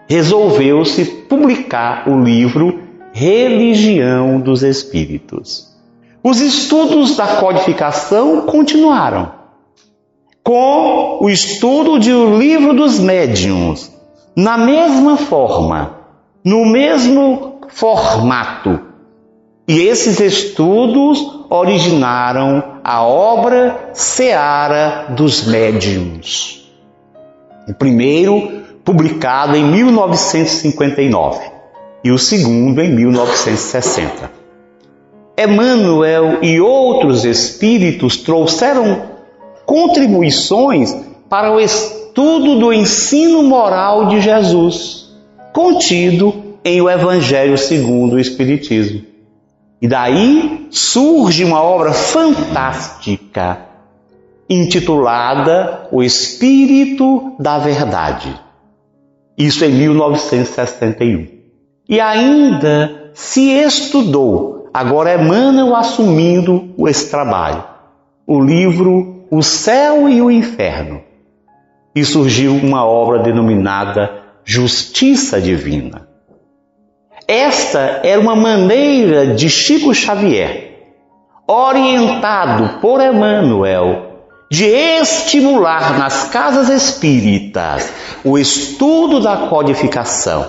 resolveu-se 0.07 1.05
publicar 1.05 2.09
o 2.09 2.21
livro 2.23 2.79
Religião 3.11 4.39
dos 4.39 4.63
Espíritos. 4.63 5.71
Os 6.23 6.39
estudos 6.39 7.15
da 7.15 7.27
codificação 7.37 8.41
continuaram, 8.41 9.31
com 10.43 11.19
o 11.21 11.29
estudo 11.29 11.99
de 11.99 12.13
O 12.13 12.37
Livro 12.37 12.73
dos 12.73 12.99
Médiuns, 12.99 13.91
na 14.35 14.57
mesma 14.57 15.17
forma, 15.17 15.99
no 16.43 16.65
mesmo 16.65 17.59
formato, 17.69 18.79
e 19.67 19.81
esses 19.81 20.19
estudos 20.19 21.45
originaram 21.49 22.79
a 22.83 23.03
obra 23.03 23.91
Seara 23.93 25.07
dos 25.09 25.45
Médiuns. 25.45 26.67
O 27.67 27.73
primeiro 27.73 28.62
publicado 28.83 29.55
em 29.55 29.63
1959 29.63 31.51
e 32.03 32.11
o 32.11 32.17
segundo 32.17 32.81
em 32.81 32.89
1960. 32.93 34.31
Emmanuel 35.37 36.39
e 36.43 36.59
outros 36.59 37.25
espíritos 37.25 38.17
trouxeram 38.17 39.01
contribuições 39.65 40.95
para 41.29 41.51
o 41.51 41.59
estudo 41.59 42.59
do 42.59 42.71
ensino 42.71 43.41
moral 43.41 44.07
de 44.07 44.21
Jesus, 44.21 45.09
contido 45.51 46.57
em 46.63 46.81
O 46.81 46.89
Evangelho 46.89 47.57
segundo 47.57 48.13
o 48.13 48.19
Espiritismo. 48.19 49.01
E 49.81 49.87
daí 49.87 50.67
surge 50.69 51.43
uma 51.43 51.61
obra 51.61 51.93
fantástica 51.93 53.59
intitulada 54.49 55.87
O 55.91 56.03
Espírito 56.03 57.33
da 57.39 57.57
Verdade. 57.57 58.42
Isso 59.37 59.65
em 59.65 59.71
1961. 59.71 61.27
E 61.89 61.99
ainda 61.99 63.11
se 63.13 63.49
estudou, 63.49 64.69
agora 64.73 65.15
Emmanuel 65.15 65.75
assumindo 65.75 66.73
esse 66.87 67.09
trabalho, 67.09 67.63
o 68.25 68.39
livro 68.39 69.25
O 69.29 69.41
Céu 69.41 70.07
e 70.07 70.21
o 70.21 70.31
Inferno. 70.31 71.01
E 71.95 72.03
surgiu 72.03 72.55
uma 72.55 72.85
obra 72.85 73.19
denominada 73.19 74.23
Justiça 74.43 75.39
Divina. 75.39 76.07
Esta 77.27 78.01
era 78.03 78.19
uma 78.19 78.35
maneira 78.35 79.27
de 79.27 79.49
Chico 79.49 79.93
Xavier, 79.93 80.95
orientado 81.47 82.79
por 82.79 83.01
Emmanuel, 83.01 84.12
de 84.53 84.65
estimular 84.65 85.97
nas 85.97 86.25
casas 86.25 86.69
espíritas 86.69 87.91
o 88.23 88.37
estudo 88.37 89.19
da 89.19 89.47
codificação, 89.47 90.45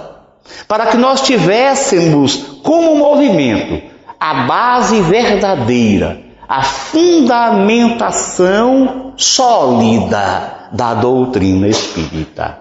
para 0.69 0.89
que 0.89 0.99
nós 0.99 1.23
tivéssemos 1.23 2.61
como 2.63 2.97
movimento 2.97 3.83
a 4.21 4.45
base 4.45 5.01
verdadeira, 5.01 6.21
a 6.47 6.63
fundamentação 6.63 9.15
sólida 9.17 10.69
da 10.71 10.93
doutrina 10.93 11.67
espírita. 11.67 12.59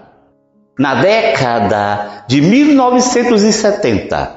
Na 0.78 0.94
década 0.94 2.24
de 2.26 2.40
1970, 2.40 4.34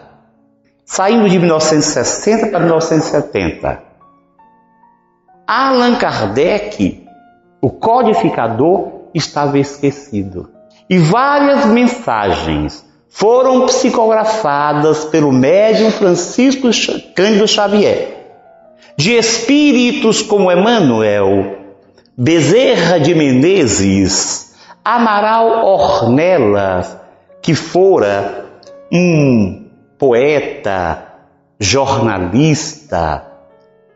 saindo 0.86 1.30
de 1.30 1.40
1960 1.40 2.48
para 2.48 2.60
1970, 2.60 3.87
Allan 5.48 5.96
Kardec, 5.96 7.08
o 7.62 7.70
codificador, 7.70 9.08
estava 9.14 9.58
esquecido. 9.58 10.52
E 10.90 10.98
várias 10.98 11.66
mensagens 11.68 12.86
foram 13.10 13.66
psicografadas 13.66 15.06
pelo 15.06 15.32
médium 15.32 15.90
Francisco 15.90 16.70
Cândido 17.16 17.48
Xavier, 17.48 18.18
de 18.98 19.14
espíritos 19.14 20.22
como 20.22 20.52
Emmanuel, 20.52 21.58
Bezerra 22.18 23.00
de 23.00 23.16
Menezes, 23.16 24.54
Amaral 24.84 25.66
Ornelas, 25.66 26.98
que 27.42 27.56
fora 27.56 28.46
um 28.92 29.66
poeta, 29.98 31.06
jornalista, 31.60 33.27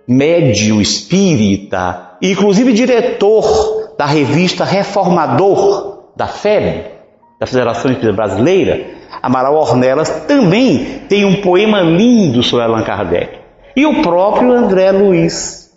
médium 0.08 0.82
espírita, 0.82 2.18
inclusive 2.22 2.74
diretor 2.74 3.93
da 3.97 4.06
revista 4.06 4.64
Reformador 4.64 6.06
da 6.16 6.28
FEB, 6.28 6.86
da 7.39 7.45
Federação 7.45 7.91
Espírita 7.91 8.16
Brasileira, 8.16 8.86
Amaral 9.22 9.56
Ornelas 9.56 10.10
também 10.28 11.02
tem 11.08 11.26
um 11.26 11.41
poema 11.41 11.82
lindo 11.82 12.41
sobre 12.41 12.66
Allan 12.66 12.84
Kardec. 12.84 13.38
E 13.76 13.86
o 13.86 14.02
próprio 14.02 14.52
André 14.52 14.91
Luiz. 14.91 15.70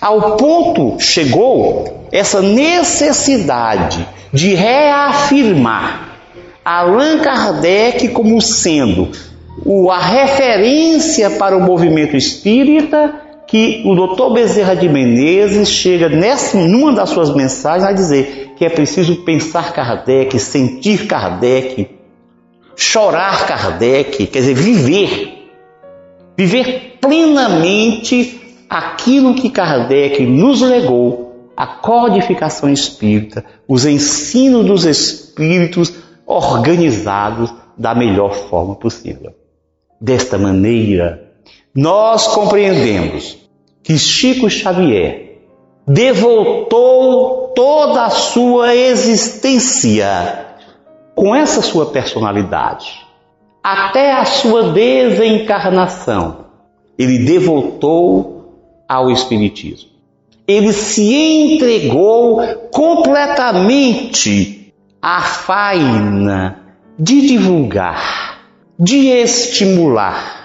Ao 0.00 0.36
ponto 0.36 0.98
chegou 0.98 2.06
essa 2.10 2.40
necessidade 2.40 4.06
de 4.32 4.54
reafirmar 4.54 6.16
Allan 6.64 7.18
Kardec 7.18 8.08
como 8.08 8.40
sendo 8.40 9.10
a 9.90 9.98
referência 9.98 11.30
para 11.30 11.56
o 11.56 11.60
movimento 11.60 12.16
espírita 12.16 13.23
que 13.46 13.82
o 13.84 13.94
doutor 13.94 14.32
Bezerra 14.32 14.74
de 14.74 14.88
Menezes 14.88 15.68
chega 15.68 16.08
nessa, 16.08 16.56
numa 16.58 16.92
das 16.92 17.10
suas 17.10 17.34
mensagens 17.34 17.84
a 17.84 17.92
dizer 17.92 18.52
que 18.56 18.64
é 18.64 18.70
preciso 18.70 19.16
pensar 19.24 19.72
Kardec, 19.72 20.38
sentir 20.38 21.06
Kardec, 21.06 21.88
chorar 22.76 23.46
Kardec, 23.46 24.26
quer 24.26 24.40
dizer, 24.40 24.54
viver. 24.54 25.50
Viver 26.36 26.98
plenamente 27.00 28.40
aquilo 28.68 29.34
que 29.34 29.50
Kardec 29.50 30.24
nos 30.26 30.60
legou, 30.62 31.50
a 31.56 31.66
codificação 31.66 32.68
espírita, 32.68 33.44
os 33.68 33.84
ensinos 33.84 34.66
dos 34.66 34.84
espíritos 34.84 35.94
organizados 36.26 37.54
da 37.76 37.94
melhor 37.94 38.34
forma 38.34 38.74
possível. 38.74 39.32
Desta 40.00 40.36
maneira, 40.36 41.23
nós 41.74 42.28
compreendemos 42.28 43.36
que 43.82 43.98
Chico 43.98 44.48
Xavier 44.48 45.24
devotou 45.86 47.52
toda 47.54 48.04
a 48.04 48.10
sua 48.10 48.74
existência 48.74 50.46
com 51.14 51.34
essa 51.34 51.62
sua 51.62 51.86
personalidade, 51.86 53.00
até 53.62 54.12
a 54.12 54.24
sua 54.24 54.72
desencarnação, 54.72 56.46
ele 56.98 57.20
devotou 57.20 58.52
ao 58.88 59.10
Espiritismo. 59.10 59.90
Ele 60.46 60.72
se 60.72 61.14
entregou 61.14 62.42
completamente 62.70 64.74
à 65.00 65.22
faina 65.22 66.58
de 66.98 67.26
divulgar, 67.26 68.40
de 68.78 69.08
estimular, 69.08 70.43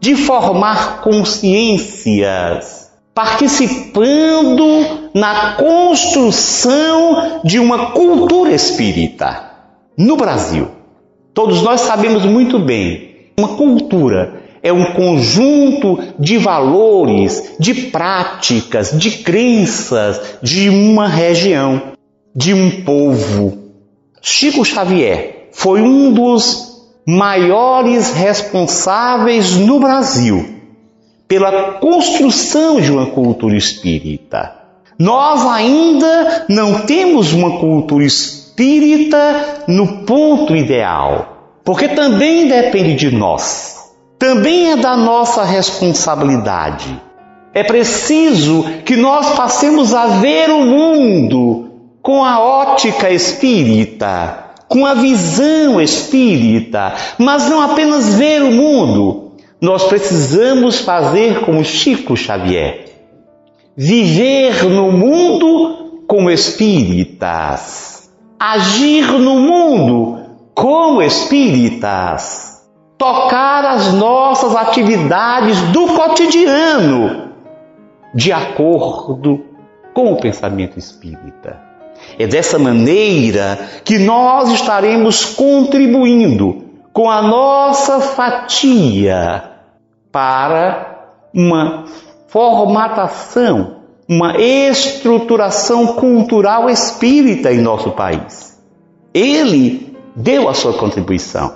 de 0.00 0.16
formar 0.16 1.02
consciências, 1.02 2.90
participando 3.14 5.10
na 5.14 5.52
construção 5.52 7.40
de 7.44 7.58
uma 7.58 7.92
cultura 7.92 8.52
espírita 8.52 9.50
no 9.96 10.16
Brasil. 10.16 10.68
Todos 11.34 11.62
nós 11.62 11.82
sabemos 11.82 12.24
muito 12.24 12.58
bem, 12.58 13.30
uma 13.38 13.56
cultura 13.56 14.40
é 14.62 14.72
um 14.72 14.92
conjunto 14.92 15.98
de 16.18 16.36
valores, 16.36 17.54
de 17.58 17.74
práticas, 17.74 18.92
de 18.92 19.10
crenças 19.10 20.20
de 20.42 20.68
uma 20.68 21.08
região, 21.08 21.80
de 22.34 22.52
um 22.52 22.82
povo. 22.82 23.58
Chico 24.20 24.64
Xavier 24.64 25.48
foi 25.52 25.80
um 25.80 26.12
dos 26.12 26.69
maiores 27.10 28.12
responsáveis 28.12 29.56
no 29.56 29.80
Brasil 29.80 30.60
pela 31.26 31.72
construção 31.74 32.80
de 32.80 32.92
uma 32.92 33.06
cultura 33.06 33.56
espírita. 33.56 34.52
Nós 34.98 35.44
ainda 35.46 36.46
não 36.48 36.80
temos 36.80 37.32
uma 37.32 37.58
cultura 37.58 38.04
espírita 38.04 39.64
no 39.66 40.04
ponto 40.04 40.54
ideal, 40.54 41.58
porque 41.64 41.88
também 41.88 42.46
depende 42.46 42.94
de 42.94 43.16
nós, 43.16 43.92
também 44.18 44.72
é 44.72 44.76
da 44.76 44.96
nossa 44.96 45.42
responsabilidade. 45.44 47.00
É 47.52 47.64
preciso 47.64 48.64
que 48.84 48.96
nós 48.96 49.30
passemos 49.30 49.94
a 49.94 50.06
ver 50.06 50.50
o 50.50 50.60
mundo 50.60 51.70
com 52.02 52.24
a 52.24 52.38
ótica 52.40 53.10
espírita, 53.10 54.39
com 54.70 54.86
a 54.86 54.94
visão 54.94 55.80
espírita, 55.80 56.94
mas 57.18 57.50
não 57.50 57.60
apenas 57.60 58.14
ver 58.14 58.40
o 58.40 58.52
mundo. 58.52 59.32
Nós 59.60 59.82
precisamos 59.88 60.78
fazer 60.78 61.40
como 61.40 61.64
Chico 61.64 62.16
Xavier, 62.16 62.84
viver 63.76 64.62
no 64.64 64.92
mundo 64.92 66.04
como 66.06 66.30
espíritas, 66.30 68.12
agir 68.38 69.10
no 69.10 69.40
mundo 69.40 70.20
como 70.54 71.02
espíritas, 71.02 72.64
tocar 72.96 73.64
as 73.64 73.92
nossas 73.92 74.54
atividades 74.54 75.60
do 75.72 75.88
cotidiano 75.88 77.32
de 78.14 78.32
acordo 78.32 79.44
com 79.92 80.12
o 80.12 80.20
pensamento 80.20 80.78
espírita. 80.78 81.69
É 82.18 82.26
dessa 82.26 82.58
maneira 82.58 83.58
que 83.84 83.98
nós 83.98 84.50
estaremos 84.50 85.24
contribuindo 85.24 86.64
com 86.92 87.10
a 87.10 87.22
nossa 87.22 88.00
fatia 88.00 89.44
para 90.12 91.14
uma 91.32 91.84
formatação, 92.28 93.76
uma 94.08 94.36
estruturação 94.36 95.94
cultural 95.94 96.68
espírita 96.68 97.52
em 97.52 97.60
nosso 97.60 97.92
país. 97.92 98.58
Ele 99.14 99.96
deu 100.14 100.48
a 100.48 100.54
sua 100.54 100.72
contribuição. 100.74 101.54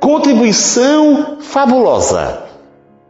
Contribuição 0.00 1.38
fabulosa. 1.40 2.42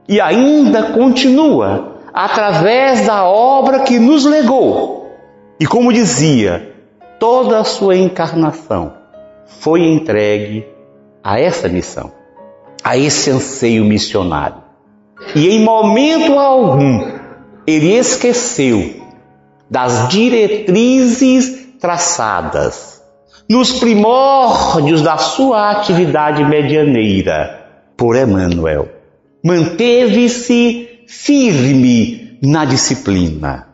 E 0.09 0.21
ainda 0.21 0.93
continua 0.93 1.95
através 2.13 3.07
da 3.07 3.25
obra 3.25 3.81
que 3.81 3.99
nos 3.99 4.25
legou. 4.25 5.11
E 5.59 5.67
como 5.67 5.93
dizia 5.93 6.74
toda 7.25 7.59
a 7.59 7.65
sua 7.65 7.97
encarnação 7.97 8.93
foi 9.47 9.83
entregue 9.83 10.67
a 11.23 11.41
essa 11.41 11.71
missão. 11.71 12.13
a 12.83 12.99
esse 12.99 13.31
anseio 13.31 13.83
missionário. 13.83 14.59
E 15.35 15.49
em 15.49 15.65
momento 15.65 16.39
algum 16.39 17.01
ele 17.67 17.95
esqueceu 17.95 18.97
das 19.71 20.11
diretrizes 20.11 21.79
traçadas 21.81 23.03
nos 23.49 23.73
primórdios 23.79 25.01
da 25.01 25.17
sua 25.17 25.71
atividade 25.71 26.45
medianeira 26.45 27.71
por 27.97 28.17
Emmanuel. 28.17 28.91
Manteve-se 29.43 31.07
firme 31.07 32.39
na 32.43 32.67
disciplina 32.67 33.69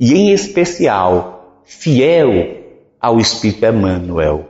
e, 0.00 0.14
em 0.14 0.32
especial, 0.32 1.60
fiel 1.66 2.59
ao 3.00 3.18
Espírito 3.18 3.64
Emmanuel, 3.64 4.48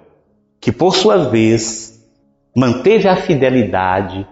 que 0.61 0.73
por 0.73 0.95
sua 0.95 1.29
vez 1.29 2.01
manteve 2.55 3.09
a 3.09 3.17
fidelidade 3.17 4.27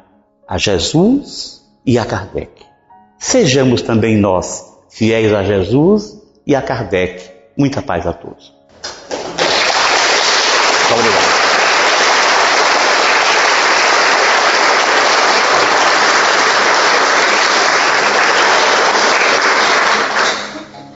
a 0.48 0.56
Jesus 0.56 1.62
e 1.84 1.98
a 1.98 2.06
Kardec. 2.06 2.50
Sejamos 3.18 3.82
também 3.82 4.16
nós 4.16 4.64
fiéis 4.88 5.32
a 5.32 5.42
Jesus 5.42 6.18
e 6.46 6.54
a 6.54 6.62
Kardec. 6.62 7.30
Muita 7.56 7.82
paz 7.82 8.06
a 8.06 8.12
todos. 8.14 8.54
Muito 10.88 10.94
obrigado. 10.94 11.27